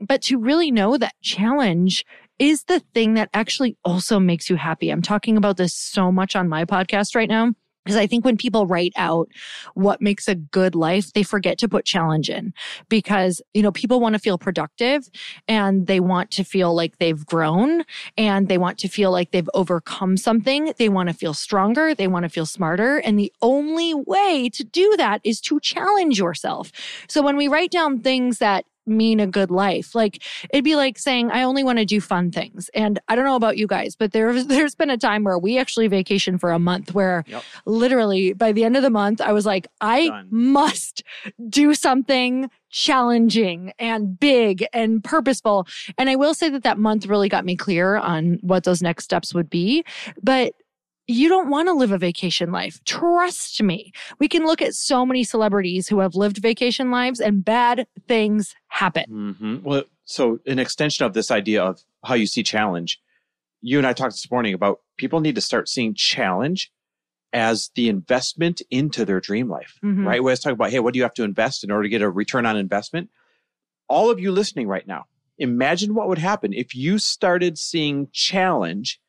but 0.00 0.22
to 0.22 0.38
really 0.38 0.70
know 0.70 0.96
that 0.96 1.14
challenge 1.22 2.04
is 2.38 2.64
the 2.64 2.80
thing 2.80 3.14
that 3.14 3.30
actually 3.34 3.76
also 3.84 4.18
makes 4.18 4.48
you 4.48 4.56
happy. 4.56 4.90
I'm 4.90 5.02
talking 5.02 5.36
about 5.36 5.56
this 5.56 5.74
so 5.74 6.10
much 6.10 6.36
on 6.36 6.48
my 6.48 6.64
podcast 6.64 7.14
right 7.14 7.28
now 7.28 7.52
because 7.88 7.96
I 7.96 8.06
think 8.06 8.22
when 8.22 8.36
people 8.36 8.66
write 8.66 8.92
out 8.96 9.30
what 9.72 10.02
makes 10.02 10.28
a 10.28 10.34
good 10.34 10.74
life, 10.74 11.10
they 11.14 11.22
forget 11.22 11.56
to 11.56 11.68
put 11.70 11.86
challenge 11.86 12.28
in 12.28 12.52
because, 12.90 13.40
you 13.54 13.62
know, 13.62 13.72
people 13.72 13.98
want 13.98 14.12
to 14.12 14.18
feel 14.18 14.36
productive 14.36 15.08
and 15.48 15.86
they 15.86 15.98
want 15.98 16.30
to 16.32 16.44
feel 16.44 16.74
like 16.74 16.98
they've 16.98 17.24
grown 17.24 17.84
and 18.18 18.48
they 18.48 18.58
want 18.58 18.76
to 18.80 18.88
feel 18.88 19.10
like 19.10 19.30
they've 19.30 19.48
overcome 19.54 20.18
something. 20.18 20.74
They 20.76 20.90
want 20.90 21.08
to 21.08 21.14
feel 21.14 21.32
stronger. 21.32 21.94
They 21.94 22.08
want 22.08 22.24
to 22.24 22.28
feel 22.28 22.44
smarter. 22.44 22.98
And 22.98 23.18
the 23.18 23.32
only 23.40 23.94
way 23.94 24.50
to 24.52 24.64
do 24.64 24.94
that 24.98 25.22
is 25.24 25.40
to 25.42 25.58
challenge 25.58 26.18
yourself. 26.18 26.70
So 27.08 27.22
when 27.22 27.38
we 27.38 27.48
write 27.48 27.70
down 27.70 28.00
things 28.00 28.36
that 28.36 28.66
mean 28.88 29.20
a 29.20 29.26
good 29.26 29.50
life. 29.50 29.94
Like 29.94 30.22
it'd 30.50 30.64
be 30.64 30.76
like 30.76 30.98
saying, 30.98 31.30
I 31.30 31.42
only 31.42 31.64
want 31.64 31.78
to 31.78 31.84
do 31.84 32.00
fun 32.00 32.30
things. 32.30 32.70
And 32.74 32.98
I 33.08 33.14
don't 33.14 33.24
know 33.24 33.36
about 33.36 33.56
you 33.56 33.66
guys, 33.66 33.96
but 33.96 34.12
there's 34.12 34.46
there's 34.58 34.74
been 34.74 34.90
a 34.90 34.98
time 34.98 35.24
where 35.24 35.38
we 35.38 35.58
actually 35.58 35.88
vacation 35.88 36.38
for 36.38 36.50
a 36.50 36.58
month 36.58 36.94
where 36.94 37.24
yep. 37.26 37.42
literally 37.66 38.32
by 38.32 38.52
the 38.52 38.64
end 38.64 38.76
of 38.76 38.82
the 38.82 38.90
month, 38.90 39.20
I 39.20 39.32
was 39.32 39.46
like, 39.46 39.66
I 39.80 40.08
Done. 40.08 40.28
must 40.30 41.02
do 41.48 41.74
something 41.74 42.50
challenging 42.70 43.72
and 43.78 44.18
big 44.18 44.66
and 44.72 45.02
purposeful. 45.02 45.66
And 45.96 46.10
I 46.10 46.16
will 46.16 46.34
say 46.34 46.48
that 46.50 46.62
that 46.64 46.78
month 46.78 47.06
really 47.06 47.28
got 47.28 47.44
me 47.44 47.56
clear 47.56 47.96
on 47.96 48.38
what 48.42 48.64
those 48.64 48.82
next 48.82 49.04
steps 49.04 49.34
would 49.34 49.48
be. 49.48 49.84
But 50.22 50.52
you 51.08 51.30
don't 51.30 51.48
want 51.48 51.68
to 51.68 51.72
live 51.72 51.90
a 51.90 51.98
vacation 51.98 52.52
life. 52.52 52.84
Trust 52.84 53.62
me. 53.62 53.92
We 54.18 54.28
can 54.28 54.44
look 54.44 54.60
at 54.60 54.74
so 54.74 55.06
many 55.06 55.24
celebrities 55.24 55.88
who 55.88 56.00
have 56.00 56.14
lived 56.14 56.36
vacation 56.36 56.90
lives 56.90 57.18
and 57.18 57.42
bad 57.42 57.86
things 58.06 58.54
happen. 58.68 59.06
Mm-hmm. 59.10 59.62
Well, 59.62 59.84
so 60.04 60.38
an 60.46 60.58
extension 60.58 61.06
of 61.06 61.14
this 61.14 61.30
idea 61.30 61.64
of 61.64 61.80
how 62.04 62.14
you 62.14 62.26
see 62.26 62.42
challenge, 62.42 63.00
you 63.62 63.78
and 63.78 63.86
I 63.86 63.94
talked 63.94 64.12
this 64.12 64.30
morning 64.30 64.52
about 64.52 64.80
people 64.98 65.20
need 65.20 65.34
to 65.36 65.40
start 65.40 65.68
seeing 65.68 65.94
challenge 65.94 66.70
as 67.32 67.70
the 67.74 67.88
investment 67.88 68.60
into 68.70 69.04
their 69.06 69.20
dream 69.20 69.48
life, 69.48 69.78
mm-hmm. 69.82 70.06
right? 70.06 70.22
We 70.22 70.28
always 70.28 70.40
talk 70.40 70.52
about, 70.52 70.70
hey, 70.70 70.78
what 70.78 70.92
do 70.92 70.98
you 70.98 71.04
have 71.04 71.14
to 71.14 71.24
invest 71.24 71.64
in 71.64 71.70
order 71.70 71.84
to 71.84 71.88
get 71.88 72.02
a 72.02 72.10
return 72.10 72.44
on 72.44 72.56
investment? 72.56 73.08
All 73.88 74.10
of 74.10 74.20
you 74.20 74.30
listening 74.30 74.68
right 74.68 74.86
now, 74.86 75.06
imagine 75.38 75.94
what 75.94 76.08
would 76.08 76.18
happen 76.18 76.52
if 76.52 76.74
you 76.74 76.98
started 76.98 77.58
seeing 77.58 78.08
challenge 78.12 79.00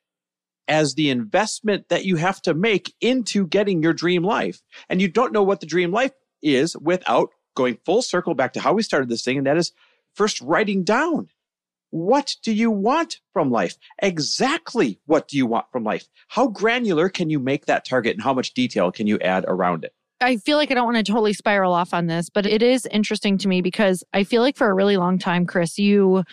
as 0.69 0.93
the 0.93 1.09
investment 1.09 1.89
that 1.89 2.05
you 2.05 2.15
have 2.15 2.41
to 2.43 2.53
make 2.53 2.93
into 3.01 3.47
getting 3.47 3.83
your 3.83 3.93
dream 3.93 4.23
life. 4.23 4.61
And 4.88 5.01
you 5.01 5.07
don't 5.07 5.33
know 5.33 5.43
what 5.43 5.59
the 5.59 5.65
dream 5.65 5.91
life 5.91 6.11
is 6.41 6.77
without 6.77 7.31
going 7.55 7.77
full 7.83 8.01
circle 8.01 8.35
back 8.35 8.53
to 8.53 8.61
how 8.61 8.73
we 8.73 8.83
started 8.83 9.09
this 9.09 9.23
thing. 9.23 9.38
And 9.38 9.47
that 9.47 9.57
is 9.57 9.73
first 10.13 10.39
writing 10.39 10.83
down 10.83 11.29
what 11.91 12.35
do 12.43 12.53
you 12.53 12.69
want 12.69 13.19
from 13.33 13.49
life? 13.49 13.75
Exactly 14.01 14.99
what 15.07 15.27
do 15.27 15.38
you 15.38 15.47
want 15.47 15.65
from 15.71 15.83
life? 15.83 16.07
How 16.27 16.47
granular 16.47 17.09
can 17.09 17.31
you 17.31 17.39
make 17.39 17.65
that 17.65 17.83
target 17.83 18.13
and 18.13 18.23
how 18.23 18.33
much 18.33 18.53
detail 18.53 18.91
can 18.91 19.07
you 19.07 19.17
add 19.19 19.43
around 19.47 19.83
it? 19.83 19.93
I 20.21 20.38
feel 20.38 20.57
like 20.57 20.69
I 20.71 20.73
don't 20.73 20.85
want 20.85 20.97
to 20.97 21.11
totally 21.11 21.33
spiral 21.33 21.73
off 21.73 21.93
on 21.93 22.07
this, 22.07 22.29
but 22.29 22.45
it 22.45 22.61
is 22.61 22.85
interesting 22.88 23.38
to 23.39 23.47
me 23.47 23.61
because 23.61 24.03
I 24.13 24.23
feel 24.23 24.41
like 24.41 24.57
for 24.57 24.69
a 24.69 24.73
really 24.73 24.97
long 24.97 25.17
time, 25.17 25.45
Chris, 25.45 25.79
you 25.79 26.23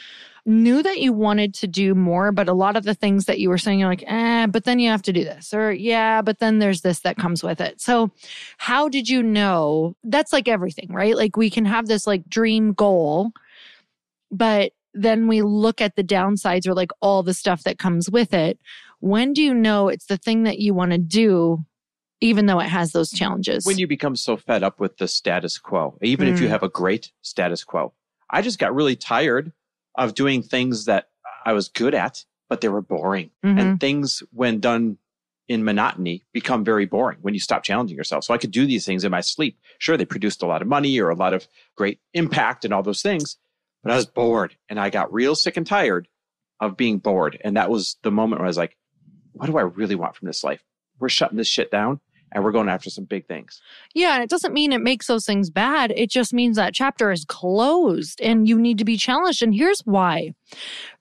knew 0.44 0.82
that 0.82 1.00
you 1.00 1.12
wanted 1.12 1.52
to 1.54 1.66
do 1.66 1.94
more, 1.94 2.32
but 2.32 2.48
a 2.48 2.52
lot 2.52 2.76
of 2.76 2.84
the 2.84 2.94
things 2.94 3.24
that 3.26 3.40
you 3.40 3.48
were 3.48 3.58
saying, 3.58 3.80
you're 3.80 3.88
like, 3.88 4.04
eh, 4.06 4.46
but 4.46 4.64
then 4.64 4.78
you 4.78 4.88
have 4.90 5.02
to 5.02 5.12
do 5.12 5.24
this, 5.24 5.52
or 5.52 5.72
yeah, 5.72 6.22
but 6.22 6.38
then 6.38 6.58
there's 6.58 6.82
this 6.82 7.00
that 7.00 7.16
comes 7.16 7.42
with 7.42 7.60
it. 7.60 7.80
So, 7.80 8.10
how 8.58 8.88
did 8.88 9.08
you 9.08 9.22
know? 9.22 9.96
That's 10.04 10.32
like 10.32 10.48
everything, 10.48 10.88
right? 10.92 11.16
Like, 11.16 11.36
we 11.36 11.50
can 11.50 11.64
have 11.64 11.86
this 11.86 12.06
like 12.06 12.28
dream 12.28 12.72
goal, 12.72 13.32
but 14.30 14.72
then 14.94 15.26
we 15.28 15.42
look 15.42 15.80
at 15.80 15.96
the 15.96 16.04
downsides 16.04 16.66
or 16.66 16.74
like 16.74 16.90
all 17.00 17.22
the 17.22 17.34
stuff 17.34 17.64
that 17.64 17.78
comes 17.78 18.08
with 18.08 18.32
it. 18.32 18.58
When 19.00 19.32
do 19.32 19.42
you 19.42 19.52
know 19.52 19.88
it's 19.88 20.06
the 20.06 20.16
thing 20.16 20.44
that 20.44 20.58
you 20.58 20.74
want 20.74 20.92
to 20.92 20.98
do 20.98 21.64
even 22.20 22.46
though 22.46 22.60
it 22.60 22.68
has 22.68 22.92
those 22.92 23.10
challenges. 23.10 23.66
When 23.66 23.78
you 23.78 23.86
become 23.86 24.16
so 24.16 24.36
fed 24.36 24.62
up 24.62 24.80
with 24.80 24.96
the 24.98 25.08
status 25.08 25.58
quo, 25.58 25.98
even 26.02 26.28
mm. 26.28 26.32
if 26.32 26.40
you 26.40 26.46
mm. 26.46 26.50
have 26.50 26.62
a 26.62 26.68
great 26.68 27.12
status 27.22 27.64
quo. 27.64 27.92
I 28.30 28.42
just 28.42 28.58
got 28.58 28.74
really 28.74 28.96
tired 28.96 29.52
of 29.94 30.14
doing 30.14 30.42
things 30.42 30.86
that 30.86 31.08
I 31.44 31.52
was 31.52 31.68
good 31.68 31.94
at, 31.94 32.24
but 32.48 32.60
they 32.60 32.68
were 32.68 32.82
boring. 32.82 33.30
Mm-hmm. 33.44 33.58
And 33.58 33.80
things, 33.80 34.22
when 34.32 34.60
done 34.60 34.98
in 35.48 35.64
monotony, 35.64 36.24
become 36.32 36.64
very 36.64 36.86
boring 36.86 37.18
when 37.22 37.34
you 37.34 37.40
stop 37.40 37.62
challenging 37.62 37.96
yourself. 37.96 38.24
So 38.24 38.34
I 38.34 38.38
could 38.38 38.50
do 38.50 38.66
these 38.66 38.84
things 38.84 39.04
in 39.04 39.12
my 39.12 39.20
sleep. 39.20 39.58
Sure, 39.78 39.96
they 39.96 40.04
produced 40.04 40.42
a 40.42 40.46
lot 40.46 40.60
of 40.62 40.68
money 40.68 40.98
or 40.98 41.10
a 41.10 41.14
lot 41.14 41.34
of 41.34 41.46
great 41.76 42.00
impact 42.14 42.64
and 42.64 42.74
all 42.74 42.82
those 42.82 43.02
things, 43.02 43.36
but 43.82 43.92
I 43.92 43.96
was 43.96 44.06
bored 44.06 44.56
and 44.68 44.80
I 44.80 44.90
got 44.90 45.12
real 45.12 45.36
sick 45.36 45.56
and 45.56 45.66
tired 45.66 46.08
of 46.58 46.76
being 46.76 46.98
bored. 46.98 47.38
And 47.44 47.56
that 47.56 47.70
was 47.70 47.96
the 48.02 48.10
moment 48.10 48.40
where 48.40 48.46
I 48.46 48.48
was 48.48 48.56
like, 48.56 48.76
what 49.32 49.46
do 49.46 49.56
I 49.56 49.62
really 49.62 49.94
want 49.94 50.16
from 50.16 50.26
this 50.26 50.42
life? 50.42 50.64
We're 50.98 51.10
shutting 51.10 51.36
this 51.36 51.46
shit 51.46 51.70
down 51.70 52.00
and 52.32 52.44
we're 52.44 52.52
going 52.52 52.68
after 52.68 52.90
some 52.90 53.04
big 53.04 53.26
things. 53.26 53.60
Yeah, 53.94 54.14
and 54.14 54.22
it 54.22 54.30
doesn't 54.30 54.54
mean 54.54 54.72
it 54.72 54.82
makes 54.82 55.06
those 55.06 55.24
things 55.24 55.50
bad. 55.50 55.92
It 55.96 56.10
just 56.10 56.32
means 56.32 56.56
that 56.56 56.74
chapter 56.74 57.10
is 57.10 57.24
closed 57.24 58.20
and 58.20 58.48
you 58.48 58.58
need 58.58 58.78
to 58.78 58.84
be 58.84 58.96
challenged. 58.96 59.42
And 59.42 59.54
here's 59.54 59.80
why 59.80 60.32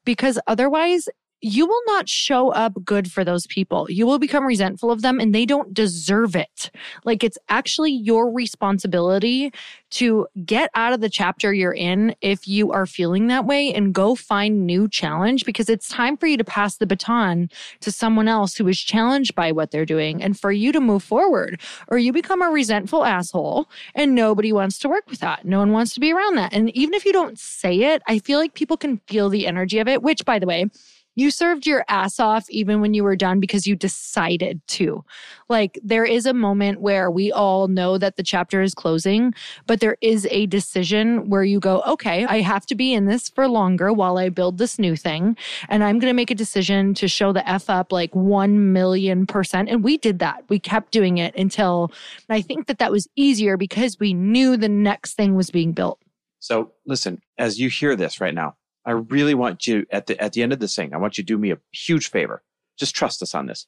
because 0.06 0.40
otherwise, 0.48 1.10
you 1.46 1.68
will 1.68 1.82
not 1.86 2.10
show 2.10 2.50
up 2.50 2.74
good 2.84 3.12
for 3.12 3.24
those 3.24 3.46
people. 3.46 3.86
You 3.88 4.08
will 4.08 4.18
become 4.18 4.48
resentful 4.48 4.90
of 4.90 5.04
them 5.04 5.20
and 5.20 5.34
they 5.34 5.46
don't 5.46 5.76
deserve 5.76 6.36
it. 6.36 6.72
Like 7.04 7.24
it's 7.24 7.38
actually 7.50 7.92
your 7.92 8.32
responsibility 8.32 9.54
to 9.92 10.26
get 10.44 10.72
out 10.74 10.92
of 10.92 11.02
the 11.02 11.10
chapter 11.10 11.54
you're 11.54 11.72
in 11.72 12.16
if 12.22 12.48
you 12.48 12.72
are 12.72 12.88
feeling 12.88 13.28
that 13.28 13.46
way 13.46 13.72
and 13.72 13.94
go 13.94 14.16
find 14.16 14.66
new 14.66 14.90
challenge 14.90 15.46
because 15.46 15.70
it's 15.70 15.88
time 15.88 16.18
for 16.18 16.26
you 16.26 16.36
to 16.36 16.44
pass 16.44 16.78
the 16.78 16.88
baton 16.88 17.48
to 17.80 17.92
someone 17.92 18.28
else 18.28 18.56
who 18.56 18.68
is 18.68 18.80
challenged 18.80 19.36
by 19.36 19.52
what 19.52 19.70
they're 19.70 19.86
doing 19.86 20.24
and 20.24 20.40
for 20.40 20.52
you 20.52 20.72
to 20.72 20.82
move 20.82 21.04
forward 21.04 21.62
or 21.90 22.00
you 22.00 22.12
become 22.12 22.42
a 22.42 22.50
resentful 22.50 23.06
asshole 23.06 23.70
and 23.94 24.16
nobody 24.16 24.52
wants 24.52 24.80
to 24.80 24.90
work 24.90 25.08
with 25.08 25.20
that. 25.20 25.46
No 25.46 25.60
one 25.60 25.72
wants 25.72 25.94
to 25.94 26.00
be 26.00 26.12
around 26.12 26.38
that. 26.38 26.54
And 26.54 26.76
even 26.76 26.96
if 26.96 27.06
you 27.06 27.14
don't 27.14 27.38
say 27.38 27.94
it, 27.94 28.02
I 28.08 28.18
feel 28.18 28.40
like 28.40 28.56
people 28.56 28.78
can 28.78 28.98
feel 29.08 29.30
the 29.30 29.46
energy 29.46 29.78
of 29.78 29.88
it, 29.88 30.02
which 30.02 30.26
by 30.26 30.40
the 30.40 30.48
way, 30.48 30.66
you 31.16 31.32
served 31.32 31.66
your 31.66 31.84
ass 31.88 32.20
off 32.20 32.50
even 32.50 32.82
when 32.82 32.94
you 32.94 33.04
were 33.04 33.16
done 33.16 33.40
because 33.40 33.66
you 33.66 33.76
decided 33.76 34.62
to. 34.68 35.04
Like 35.50 35.80
there 35.84 36.06
is 36.06 36.26
a 36.26 36.34
moment 36.34 36.82
where 36.82 37.10
we 37.10 37.32
all 37.32 37.68
know 37.68 37.98
that 37.98 38.18
the 38.18 38.24
chapter 38.24 38.62
is 38.62 38.74
closing, 38.74 39.34
but 39.66 39.80
there 39.80 39.98
is 40.02 40.28
a 40.30 40.46
decision 40.46 41.30
where 41.30 41.44
you 41.44 41.60
go, 41.60 41.82
okay, 41.88 42.26
I 42.26 42.42
have 42.42 42.66
to 42.68 42.76
be 42.76 42.94
in 42.94 43.06
this 43.06 43.30
for 43.30 43.48
longer 43.48 43.94
while 43.94 44.18
I 44.18 44.30
build 44.30 44.58
this 44.58 44.78
new 44.78 44.96
thing. 44.96 45.38
And 45.70 45.84
I'm 45.84 46.00
going 46.00 46.12
to 46.12 46.16
make 46.16 46.32
a 46.32 46.36
decision 46.36 46.94
to 46.96 47.08
show 47.08 47.32
the 47.32 47.48
F 47.48 47.70
up 47.70 47.92
like 47.92 48.14
1 48.16 48.74
million 48.74 49.26
percent. 49.26 49.70
And 49.70 49.84
we 49.84 49.98
did 49.98 50.20
that. 50.20 50.44
We 50.50 50.60
kept 50.60 50.92
doing 50.92 51.18
it 51.18 51.36
until 51.36 51.92
I 52.30 52.42
think 52.42 52.68
that 52.68 52.80
that 52.80 52.92
was 52.92 53.08
easier 53.16 53.58
because 53.58 54.00
we 54.00 54.14
knew 54.14 54.58
the 54.58 54.70
next 54.70 55.14
thing 55.14 55.36
was 55.36 55.50
being 55.50 55.72
built. 55.72 56.00
So 56.40 56.72
listen, 56.86 57.22
as 57.38 57.60
you 57.60 57.70
hear 57.70 57.96
this 57.96 58.20
right 58.22 58.34
now, 58.34 58.56
I 58.86 58.92
really 58.92 59.34
want 59.34 59.66
you 59.66 59.86
at 59.92 60.06
the 60.08 60.22
at 60.22 60.34
the 60.34 60.44
end 60.44 60.54
of 60.54 60.60
this 60.60 60.76
thing, 60.76 60.94
I 60.94 60.98
want 60.98 61.18
you 61.18 61.24
to 61.24 61.34
do 61.34 61.38
me 61.38 61.52
a 61.52 61.58
huge 61.72 62.10
favor. 62.10 62.44
Just 62.78 62.96
trust 62.96 63.22
us 63.22 63.34
on 63.34 63.48
this. 63.48 63.68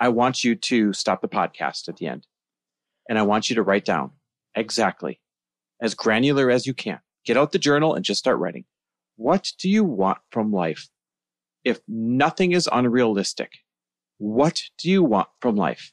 I 0.00 0.08
want 0.08 0.42
you 0.42 0.56
to 0.56 0.92
stop 0.92 1.20
the 1.20 1.28
podcast 1.28 1.88
at 1.88 1.96
the 1.96 2.06
end. 2.06 2.26
And 3.08 3.18
I 3.18 3.22
want 3.22 3.48
you 3.48 3.56
to 3.56 3.62
write 3.62 3.84
down 3.84 4.12
exactly 4.54 5.20
as 5.80 5.94
granular 5.94 6.50
as 6.50 6.66
you 6.66 6.74
can. 6.74 7.00
Get 7.24 7.36
out 7.36 7.52
the 7.52 7.58
journal 7.58 7.94
and 7.94 8.04
just 8.04 8.18
start 8.18 8.38
writing. 8.38 8.64
What 9.16 9.52
do 9.58 9.68
you 9.68 9.84
want 9.84 10.18
from 10.30 10.52
life? 10.52 10.88
If 11.64 11.80
nothing 11.86 12.52
is 12.52 12.68
unrealistic, 12.70 13.52
what 14.18 14.62
do 14.78 14.90
you 14.90 15.02
want 15.02 15.28
from 15.40 15.54
life? 15.56 15.92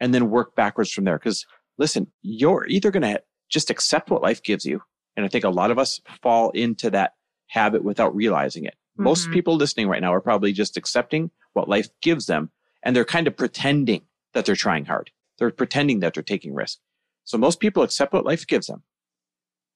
And 0.00 0.12
then 0.12 0.30
work 0.30 0.54
backwards 0.54 0.92
from 0.92 1.04
there. 1.04 1.18
Because 1.18 1.46
listen, 1.78 2.08
you're 2.22 2.66
either 2.66 2.90
going 2.90 3.02
to 3.02 3.22
just 3.48 3.70
accept 3.70 4.10
what 4.10 4.22
life 4.22 4.42
gives 4.42 4.64
you. 4.64 4.82
And 5.16 5.24
I 5.24 5.28
think 5.28 5.44
a 5.44 5.50
lot 5.50 5.70
of 5.70 5.78
us 5.78 6.00
fall 6.22 6.50
into 6.50 6.90
that 6.90 7.12
habit 7.52 7.84
without 7.84 8.14
realizing 8.14 8.64
it. 8.64 8.74
Mm-hmm. 8.74 9.04
Most 9.04 9.30
people 9.30 9.56
listening 9.56 9.88
right 9.88 10.00
now 10.00 10.12
are 10.12 10.20
probably 10.20 10.52
just 10.52 10.76
accepting 10.76 11.30
what 11.52 11.68
life 11.68 11.88
gives 12.00 12.26
them 12.26 12.50
and 12.82 12.96
they're 12.96 13.04
kind 13.04 13.26
of 13.26 13.36
pretending 13.36 14.02
that 14.32 14.46
they're 14.46 14.56
trying 14.56 14.86
hard. 14.86 15.10
They're 15.38 15.50
pretending 15.50 16.00
that 16.00 16.14
they're 16.14 16.22
taking 16.22 16.54
risk. 16.54 16.78
So 17.24 17.36
most 17.36 17.60
people 17.60 17.82
accept 17.82 18.12
what 18.12 18.24
life 18.24 18.46
gives 18.46 18.66
them 18.66 18.82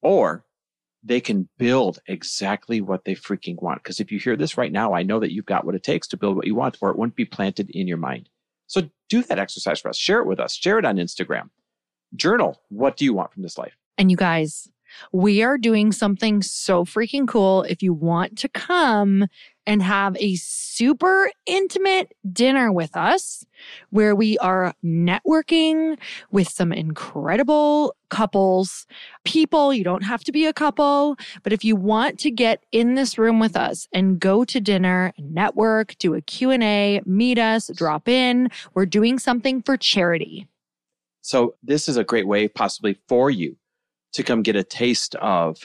or 0.03 0.45
they 1.03 1.21
can 1.21 1.49
build 1.59 2.01
exactly 2.09 2.81
what 2.81 3.05
they 3.05 3.15
freaking 3.15 3.61
want. 3.63 3.83
Because 3.83 4.01
if 4.01 4.11
you 4.11 4.19
hear 4.19 4.37
this 4.37 4.57
right 4.57 4.73
now, 4.73 4.93
I 4.93 5.03
know 5.03 5.21
that 5.21 5.33
you've 5.33 5.47
got 5.47 5.65
what 5.65 5.75
it 5.75 5.83
takes 5.83 6.09
to 6.09 6.17
build 6.17 6.35
what 6.35 6.47
you 6.47 6.55
want, 6.55 6.79
or 6.81 6.91
it 6.91 6.99
wouldn't 6.99 7.15
be 7.15 7.25
planted 7.25 7.71
in 7.71 7.87
your 7.87 7.97
mind. 7.97 8.29
So 8.67 8.91
do 9.09 9.23
that 9.25 9.39
exercise 9.39 9.81
for 9.81 9.89
us. 9.89 9.97
Share 9.97 10.19
it 10.19 10.27
with 10.27 10.41
us. 10.41 10.55
Share 10.55 10.79
it 10.79 10.85
on 10.85 10.97
Instagram. 10.97 11.51
Journal. 12.15 12.61
What 12.71 12.97
do 12.97 13.05
you 13.05 13.15
want 13.15 13.33
from 13.33 13.43
this 13.43 13.57
life? 13.57 13.77
And 13.99 14.11
you 14.11 14.17
guys, 14.17 14.69
we 15.13 15.43
are 15.43 15.59
doing 15.59 15.93
something 15.93 16.43
so 16.43 16.85
freaking 16.85 17.27
cool. 17.27 17.63
If 17.63 17.83
you 17.83 17.93
want 17.93 18.39
to 18.39 18.49
come 18.49 19.27
and 19.67 19.83
have 19.83 20.17
a 20.21 20.37
super 20.37 21.31
intimate 21.45 22.13
dinner 22.33 22.71
with 22.71 22.97
us 22.97 23.45
where 23.91 24.15
we 24.15 24.39
are 24.39 24.73
networking 24.85 25.99
with 26.31 26.49
some 26.49 26.73
incredible 26.73 27.97
couples, 28.09 28.87
people. 29.25 29.75
You 29.75 29.83
don't 29.83 30.05
have 30.05 30.23
to 30.25 30.33
be 30.33 30.47
a 30.47 30.53
couple, 30.53 31.17
but 31.43 31.53
if 31.53 31.65
you 31.65 31.75
want 31.75 32.21
to 32.21 32.31
get 32.31 32.63
in 32.71 32.95
this 32.95 33.19
room 33.19 33.41
with 33.41 33.57
us 33.57 33.89
and 33.93 34.21
go 34.21 34.45
to 34.45 34.61
dinner, 34.61 35.13
network, 35.19 35.99
do 35.99 36.15
a 36.15 36.21
Q&A, 36.21 37.01
meet 37.05 37.39
us, 37.39 37.69
drop 37.75 38.09
in, 38.09 38.51
we're 38.75 38.87
doing 38.87 39.19
something 39.19 39.63
for 39.63 39.77
charity. 39.77 40.47
So 41.23 41.57
this 41.65 41.89
is 41.89 41.97
a 41.97 42.05
great 42.05 42.29
way 42.29 42.47
possibly 42.47 43.01
for 43.09 43.31
you 43.31 43.57
to 44.17 44.23
come 44.23 44.43
get 44.43 44.57
a 44.57 44.65
taste 44.65 45.15
of 45.17 45.63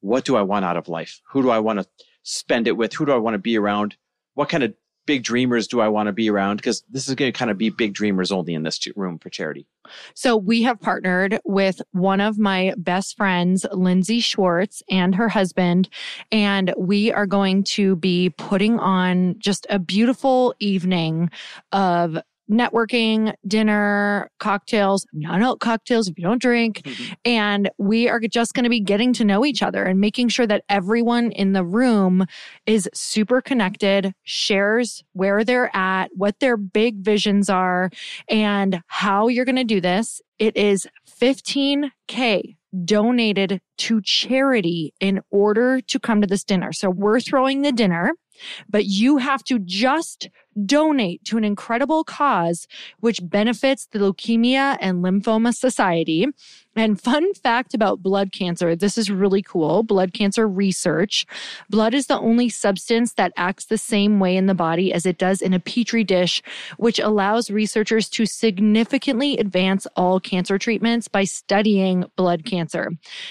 what 0.00 0.24
do 0.24 0.36
I 0.36 0.42
want 0.42 0.64
out 0.64 0.76
of 0.76 0.88
life? 0.88 1.20
Who 1.30 1.42
do 1.42 1.50
I 1.50 1.58
want 1.58 1.80
to 1.80 1.86
spend 2.22 2.66
it 2.66 2.76
with? 2.76 2.92
Who 2.94 3.06
do 3.06 3.12
I 3.12 3.18
want 3.18 3.34
to 3.34 3.38
be 3.38 3.58
around? 3.58 3.96
What 4.34 4.48
kind 4.48 4.62
of 4.62 4.74
big 5.06 5.24
dreamers 5.24 5.66
do 5.66 5.80
I 5.80 5.88
want 5.88 6.06
to 6.06 6.12
be 6.12 6.30
around? 6.30 6.56
Because 6.56 6.84
this 6.88 7.08
is 7.08 7.14
going 7.14 7.32
to 7.32 7.36
kind 7.38 7.50
of 7.50 7.58
be 7.58 7.70
big 7.70 7.94
dreamers 7.94 8.30
only 8.30 8.54
in 8.54 8.62
this 8.62 8.78
room 8.96 9.18
for 9.18 9.28
charity. 9.28 9.66
So 10.14 10.36
we 10.36 10.62
have 10.62 10.80
partnered 10.80 11.40
with 11.44 11.82
one 11.92 12.20
of 12.20 12.38
my 12.38 12.74
best 12.76 13.16
friends, 13.16 13.66
Lindsay 13.72 14.20
Schwartz, 14.20 14.82
and 14.88 15.14
her 15.16 15.28
husband, 15.28 15.88
and 16.30 16.72
we 16.78 17.12
are 17.12 17.26
going 17.26 17.64
to 17.64 17.96
be 17.96 18.30
putting 18.30 18.78
on 18.78 19.34
just 19.38 19.66
a 19.68 19.78
beautiful 19.78 20.54
evening 20.60 21.30
of 21.72 22.18
networking, 22.50 23.34
dinner, 23.46 24.30
cocktails, 24.38 25.06
non 25.12 25.42
alcoholic 25.42 25.60
cocktails 25.60 26.08
if 26.08 26.18
you 26.18 26.24
don't 26.24 26.40
drink. 26.40 26.82
Mm-hmm. 26.82 27.12
And 27.24 27.70
we 27.78 28.08
are 28.08 28.20
just 28.20 28.54
going 28.54 28.64
to 28.64 28.70
be 28.70 28.80
getting 28.80 29.12
to 29.14 29.24
know 29.24 29.44
each 29.44 29.62
other 29.62 29.84
and 29.84 30.00
making 30.00 30.28
sure 30.28 30.46
that 30.46 30.64
everyone 30.68 31.32
in 31.32 31.52
the 31.52 31.64
room 31.64 32.26
is 32.66 32.88
super 32.92 33.40
connected, 33.40 34.12
shares 34.24 35.02
where 35.12 35.44
they're 35.44 35.74
at, 35.74 36.10
what 36.14 36.40
their 36.40 36.56
big 36.56 36.98
visions 36.98 37.48
are, 37.48 37.90
and 38.28 38.82
how 38.86 39.28
you're 39.28 39.44
going 39.44 39.56
to 39.56 39.64
do 39.64 39.80
this. 39.80 40.20
It 40.38 40.56
is 40.56 40.86
15K 41.20 42.56
donated 42.84 43.60
to 43.78 44.00
charity 44.02 44.94
in 45.00 45.20
order 45.30 45.80
to 45.80 45.98
come 45.98 46.20
to 46.20 46.26
this 46.26 46.44
dinner. 46.44 46.72
So 46.72 46.90
we're 46.90 47.20
throwing 47.20 47.62
the 47.62 47.72
dinner, 47.72 48.12
but 48.68 48.86
you 48.86 49.18
have 49.18 49.42
to 49.44 49.58
just 49.58 50.28
donate 50.66 51.24
to 51.24 51.38
an 51.38 51.44
incredible 51.44 52.04
cause 52.04 52.66
which 53.00 53.20
benefits 53.22 53.86
the 53.86 53.98
Leukemia 53.98 54.76
and 54.80 55.04
Lymphoma 55.04 55.54
Society. 55.54 56.26
And 56.76 57.00
fun 57.00 57.34
fact 57.34 57.74
about 57.74 58.02
blood 58.02 58.32
cancer 58.32 58.76
this 58.76 58.96
is 58.96 59.10
really 59.10 59.42
cool 59.42 59.82
blood 59.82 60.12
cancer 60.12 60.48
research. 60.48 61.26
Blood 61.68 61.94
is 61.94 62.06
the 62.06 62.18
only 62.18 62.48
substance 62.48 63.14
that 63.14 63.32
acts 63.36 63.66
the 63.66 63.78
same 63.78 64.20
way 64.20 64.36
in 64.36 64.46
the 64.46 64.54
body 64.54 64.92
as 64.92 65.04
it 65.04 65.18
does 65.18 65.42
in 65.42 65.52
a 65.52 65.60
petri 65.60 66.04
dish, 66.04 66.42
which 66.78 66.98
allows 66.98 67.50
researchers 67.50 68.08
to 68.10 68.24
significantly 68.24 69.36
advance 69.38 69.86
all 69.96 70.20
cancer 70.20 70.58
treatments 70.58 71.08
by 71.08 71.24
studying 71.24 72.04
blood 72.16 72.44
cancer. 72.44 72.90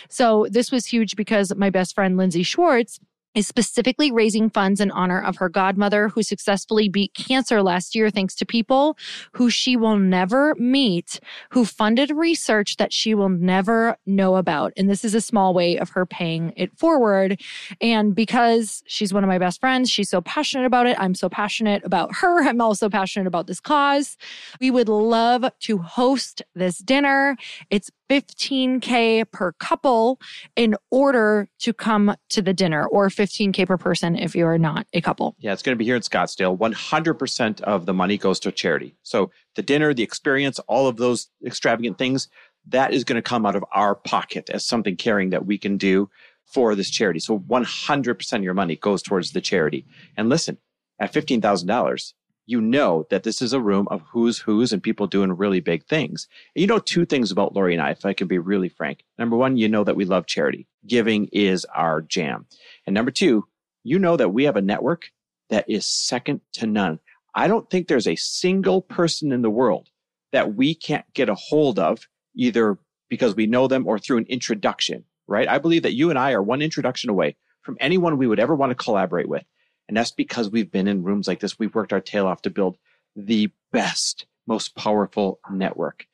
So, 0.09 0.47
this 0.49 0.71
was 0.71 0.85
huge 0.85 1.15
because 1.15 1.55
my 1.55 1.69
best 1.69 1.95
friend, 1.95 2.17
Lindsay 2.17 2.43
Schwartz, 2.43 2.99
is 3.35 3.47
specifically 3.47 4.11
raising 4.11 4.49
funds 4.49 4.81
in 4.81 4.91
honor 4.91 5.21
of 5.21 5.37
her 5.37 5.49
godmother 5.49 6.09
who 6.09 6.23
successfully 6.23 6.89
beat 6.89 7.13
cancer 7.13 7.61
last 7.61 7.95
year 7.95 8.09
thanks 8.09 8.35
to 8.35 8.45
people 8.45 8.97
who 9.33 9.49
she 9.49 9.77
will 9.77 9.97
never 9.97 10.55
meet, 10.55 11.19
who 11.51 11.63
funded 11.63 12.09
research 12.11 12.77
that 12.77 12.91
she 12.91 13.13
will 13.13 13.29
never 13.29 13.95
know 14.05 14.35
about. 14.35 14.73
And 14.75 14.89
this 14.89 15.05
is 15.05 15.13
a 15.13 15.21
small 15.21 15.53
way 15.53 15.77
of 15.77 15.89
her 15.89 16.05
paying 16.05 16.53
it 16.57 16.75
forward. 16.77 17.39
And 17.79 18.15
because 18.15 18.83
she's 18.87 19.13
one 19.13 19.23
of 19.23 19.27
my 19.27 19.37
best 19.37 19.59
friends, 19.59 19.89
she's 19.89 20.09
so 20.09 20.21
passionate 20.21 20.65
about 20.65 20.87
it. 20.87 20.97
I'm 20.99 21.15
so 21.15 21.29
passionate 21.29 21.83
about 21.85 22.15
her. 22.15 22.43
I'm 22.47 22.61
also 22.61 22.89
passionate 22.89 23.27
about 23.27 23.47
this 23.47 23.59
cause. 23.59 24.17
We 24.59 24.71
would 24.71 24.89
love 24.89 25.45
to 25.61 25.77
host 25.77 26.41
this 26.55 26.79
dinner. 26.79 27.37
It's 27.69 27.91
15K 28.09 29.29
per 29.31 29.51
couple 29.53 30.19
in 30.55 30.75
order 30.89 31.47
to 31.59 31.73
come 31.73 32.15
to 32.29 32.41
the 32.41 32.53
dinner, 32.53 32.85
or 32.87 33.09
15K 33.09 33.67
per 33.67 33.77
person 33.77 34.17
if 34.17 34.35
you 34.35 34.45
are 34.45 34.57
not 34.57 34.87
a 34.93 35.01
couple. 35.01 35.35
Yeah, 35.39 35.53
it's 35.53 35.61
going 35.61 35.75
to 35.75 35.79
be 35.79 35.85
here 35.85 35.95
in 35.95 36.01
Scottsdale. 36.01 36.57
100% 36.57 37.61
of 37.61 37.85
the 37.85 37.93
money 37.93 38.17
goes 38.17 38.39
to 38.41 38.51
charity. 38.51 38.95
So 39.03 39.31
the 39.55 39.61
dinner, 39.61 39.93
the 39.93 40.03
experience, 40.03 40.59
all 40.67 40.87
of 40.87 40.97
those 40.97 41.29
extravagant 41.45 41.97
things, 41.97 42.27
that 42.67 42.93
is 42.93 43.03
going 43.03 43.15
to 43.15 43.21
come 43.21 43.45
out 43.45 43.55
of 43.55 43.63
our 43.71 43.95
pocket 43.95 44.49
as 44.49 44.65
something 44.65 44.95
caring 44.95 45.29
that 45.29 45.45
we 45.45 45.57
can 45.57 45.77
do 45.77 46.09
for 46.45 46.75
this 46.75 46.89
charity. 46.89 47.19
So 47.19 47.39
100% 47.39 48.33
of 48.33 48.43
your 48.43 48.53
money 48.53 48.75
goes 48.75 49.01
towards 49.01 49.31
the 49.31 49.41
charity. 49.41 49.85
And 50.17 50.29
listen, 50.29 50.57
at 50.99 51.13
$15,000, 51.13 52.13
you 52.49 52.59
know 52.59 53.05
that 53.11 53.21
this 53.21 53.43
is 53.43 53.53
a 53.53 53.61
room 53.61 53.87
of 53.91 54.01
who's 54.11 54.39
who's 54.39 54.73
and 54.73 54.81
people 54.81 55.05
doing 55.05 55.37
really 55.37 55.59
big 55.59 55.85
things. 55.85 56.27
And 56.55 56.61
you 56.61 56.67
know 56.67 56.79
two 56.79 57.05
things 57.05 57.31
about 57.31 57.55
Lori 57.55 57.75
and 57.75 57.81
I, 57.81 57.91
if 57.91 58.05
I 58.05 58.13
can 58.13 58.27
be 58.27 58.39
really 58.39 58.69
frank. 58.69 59.03
Number 59.19 59.37
one, 59.37 59.55
you 59.55 59.69
know 59.69 59.83
that 59.83 59.95
we 59.95 60.03
love 60.03 60.25
charity. 60.25 60.67
Giving 60.87 61.29
is 61.31 61.63
our 61.65 62.01
jam. 62.01 62.47
And 62.87 62.95
number 62.95 63.11
two, 63.11 63.45
you 63.83 63.99
know 63.99 64.17
that 64.17 64.33
we 64.33 64.45
have 64.45 64.55
a 64.55 64.63
network 64.63 65.11
that 65.51 65.69
is 65.69 65.85
second 65.85 66.41
to 66.53 66.65
none. 66.65 66.99
I 67.35 67.47
don't 67.47 67.69
think 67.69 67.87
there's 67.87 68.07
a 68.07 68.15
single 68.15 68.81
person 68.81 69.31
in 69.31 69.43
the 69.43 69.51
world 69.51 69.89
that 70.31 70.55
we 70.55 70.73
can't 70.73 71.05
get 71.13 71.29
a 71.29 71.35
hold 71.35 71.77
of 71.77 72.07
either 72.35 72.79
because 73.09 73.35
we 73.35 73.45
know 73.45 73.67
them 73.67 73.85
or 73.87 73.99
through 73.99 74.17
an 74.17 74.25
introduction, 74.27 75.05
right? 75.27 75.47
I 75.47 75.59
believe 75.59 75.83
that 75.83 75.93
you 75.93 76.09
and 76.09 76.17
I 76.17 76.31
are 76.31 76.41
one 76.41 76.63
introduction 76.63 77.11
away 77.11 77.35
from 77.61 77.77
anyone 77.79 78.17
we 78.17 78.25
would 78.25 78.39
ever 78.39 78.55
want 78.55 78.71
to 78.71 78.75
collaborate 78.75 79.29
with. 79.29 79.43
And 79.89 79.97
that's 79.97 80.11
because 80.11 80.51
we've 80.51 80.71
been 80.71 80.87
in 80.87 81.03
rooms 81.03 81.27
like 81.27 81.39
this. 81.39 81.57
We've 81.57 81.73
worked 81.73 81.91
our 81.91 81.99
tail 81.99 82.27
off 82.27 82.43
to 82.43 82.51
build 82.51 82.77
the 83.15 83.51
best, 83.71 84.27
most 84.45 84.75
powerful 84.75 85.39
network. 85.51 86.05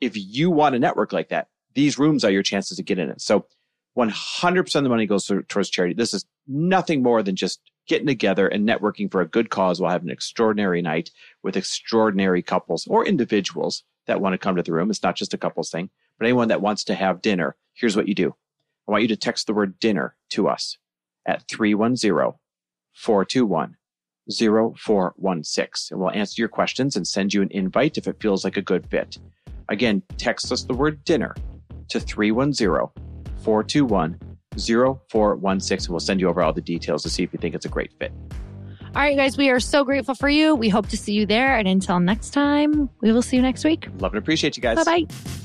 If 0.00 0.14
you 0.16 0.50
want 0.50 0.74
a 0.74 0.78
network 0.78 1.12
like 1.12 1.28
that, 1.28 1.48
these 1.74 1.98
rooms 1.98 2.24
are 2.24 2.30
your 2.30 2.42
chances 2.42 2.78
to 2.78 2.82
get 2.82 2.98
in 2.98 3.10
it. 3.10 3.20
So 3.20 3.44
100% 3.98 4.76
of 4.76 4.82
the 4.82 4.88
money 4.88 5.04
goes 5.04 5.30
towards 5.48 5.68
charity. 5.68 5.94
This 5.94 6.14
is 6.14 6.24
nothing 6.46 7.02
more 7.02 7.22
than 7.22 7.36
just 7.36 7.60
getting 7.86 8.06
together 8.06 8.48
and 8.48 8.66
networking 8.66 9.12
for 9.12 9.20
a 9.20 9.28
good 9.28 9.50
cause 9.50 9.78
while 9.78 9.92
having 9.92 10.08
an 10.08 10.14
extraordinary 10.14 10.80
night 10.80 11.10
with 11.42 11.56
extraordinary 11.56 12.42
couples 12.42 12.86
or 12.86 13.06
individuals 13.06 13.84
that 14.06 14.22
want 14.22 14.32
to 14.32 14.38
come 14.38 14.56
to 14.56 14.62
the 14.62 14.72
room. 14.72 14.88
It's 14.88 15.02
not 15.02 15.16
just 15.16 15.34
a 15.34 15.38
couples 15.38 15.68
thing, 15.68 15.90
but 16.18 16.24
anyone 16.24 16.48
that 16.48 16.62
wants 16.62 16.84
to 16.84 16.94
have 16.94 17.20
dinner. 17.20 17.56
Here's 17.74 17.96
what 17.96 18.08
you 18.08 18.14
do. 18.14 18.34
I 18.86 18.92
want 18.92 19.02
you 19.02 19.08
to 19.08 19.16
text 19.16 19.46
the 19.46 19.52
word 19.52 19.78
dinner 19.78 20.16
to 20.30 20.48
us 20.48 20.78
at 21.26 21.46
310 21.48 22.32
421 22.98 23.76
0416. 24.30 25.94
And 25.94 26.00
we'll 26.00 26.10
answer 26.10 26.42
your 26.42 26.48
questions 26.48 26.96
and 26.96 27.06
send 27.06 27.32
you 27.32 27.42
an 27.42 27.48
invite 27.52 27.96
if 27.96 28.06
it 28.06 28.20
feels 28.20 28.44
like 28.44 28.56
a 28.56 28.62
good 28.62 28.86
fit. 28.90 29.18
Again, 29.68 30.02
text 30.16 30.50
us 30.52 30.64
the 30.64 30.74
word 30.74 31.02
dinner 31.04 31.34
to 31.88 32.00
310 32.00 32.66
421 33.42 34.18
0416 34.58 35.86
and 35.86 35.88
we'll 35.88 36.00
send 36.00 36.20
you 36.20 36.28
over 36.28 36.42
all 36.42 36.52
the 36.52 36.60
details 36.60 37.02
to 37.04 37.10
see 37.10 37.22
if 37.22 37.32
you 37.32 37.38
think 37.38 37.54
it's 37.54 37.66
a 37.66 37.68
great 37.68 37.92
fit. 37.98 38.12
All 38.94 39.02
right, 39.02 39.16
guys, 39.16 39.36
we 39.36 39.50
are 39.50 39.60
so 39.60 39.84
grateful 39.84 40.14
for 40.14 40.28
you. 40.28 40.54
We 40.54 40.68
hope 40.68 40.88
to 40.88 40.96
see 40.96 41.12
you 41.12 41.26
there. 41.26 41.56
And 41.56 41.68
until 41.68 42.00
next 42.00 42.30
time, 42.30 42.90
we 43.00 43.12
will 43.12 43.22
see 43.22 43.36
you 43.36 43.42
next 43.42 43.64
week. 43.64 43.86
Love 43.98 44.12
and 44.12 44.18
appreciate 44.18 44.56
you 44.56 44.62
guys. 44.62 44.84
Bye 44.84 45.04
bye. 45.04 45.44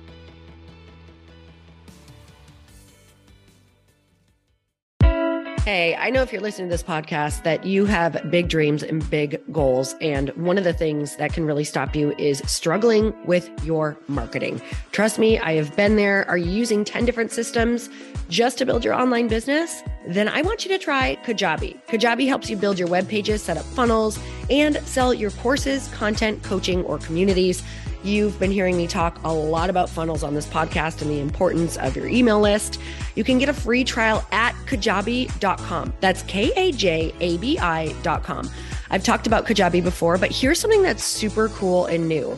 Hey, 5.63 5.95
I 5.95 6.09
know 6.09 6.23
if 6.23 6.33
you're 6.33 6.41
listening 6.41 6.69
to 6.69 6.73
this 6.73 6.81
podcast 6.81 7.43
that 7.43 7.63
you 7.65 7.85
have 7.85 8.31
big 8.31 8.49
dreams 8.49 8.81
and 8.81 9.07
big 9.11 9.39
goals. 9.51 9.93
And 10.01 10.29
one 10.29 10.57
of 10.57 10.63
the 10.63 10.73
things 10.73 11.17
that 11.17 11.33
can 11.33 11.45
really 11.45 11.65
stop 11.65 11.95
you 11.95 12.15
is 12.17 12.41
struggling 12.47 13.13
with 13.27 13.47
your 13.63 13.95
marketing. 14.07 14.59
Trust 14.91 15.19
me, 15.19 15.37
I 15.37 15.53
have 15.53 15.75
been 15.75 15.97
there. 15.97 16.27
Are 16.27 16.37
you 16.37 16.49
using 16.49 16.83
10 16.83 17.05
different 17.05 17.31
systems 17.31 17.91
just 18.27 18.57
to 18.57 18.65
build 18.65 18.83
your 18.83 18.95
online 18.95 19.27
business? 19.27 19.83
Then 20.05 20.27
I 20.27 20.41
want 20.41 20.65
you 20.65 20.69
to 20.69 20.77
try 20.77 21.17
Kajabi. 21.23 21.79
Kajabi 21.87 22.27
helps 22.27 22.49
you 22.49 22.57
build 22.57 22.79
your 22.79 22.87
web 22.87 23.07
pages, 23.07 23.43
set 23.43 23.57
up 23.57 23.65
funnels, 23.65 24.19
and 24.49 24.77
sell 24.85 25.13
your 25.13 25.31
courses, 25.31 25.87
content, 25.89 26.41
coaching, 26.43 26.83
or 26.85 26.97
communities. 26.97 27.63
You've 28.03 28.39
been 28.39 28.51
hearing 28.51 28.77
me 28.77 28.87
talk 28.87 29.23
a 29.23 29.31
lot 29.31 29.69
about 29.69 29.89
funnels 29.89 30.23
on 30.23 30.33
this 30.33 30.47
podcast 30.47 31.03
and 31.03 31.11
the 31.11 31.19
importance 31.19 31.77
of 31.77 31.95
your 31.95 32.07
email 32.07 32.39
list. 32.39 32.79
You 33.15 33.23
can 33.23 33.37
get 33.37 33.47
a 33.47 33.53
free 33.53 33.83
trial 33.83 34.25
at 34.31 34.53
kajabi.com. 34.65 35.93
That's 35.99 36.23
K 36.23 36.51
A 36.55 36.71
J 36.71 37.13
A 37.19 37.37
B 37.37 37.59
I.com. 37.59 38.49
I've 38.89 39.03
talked 39.03 39.25
about 39.25 39.45
Kajabi 39.45 39.81
before, 39.81 40.17
but 40.17 40.31
here's 40.31 40.59
something 40.59 40.83
that's 40.83 41.03
super 41.03 41.47
cool 41.49 41.85
and 41.85 42.09
new. 42.09 42.37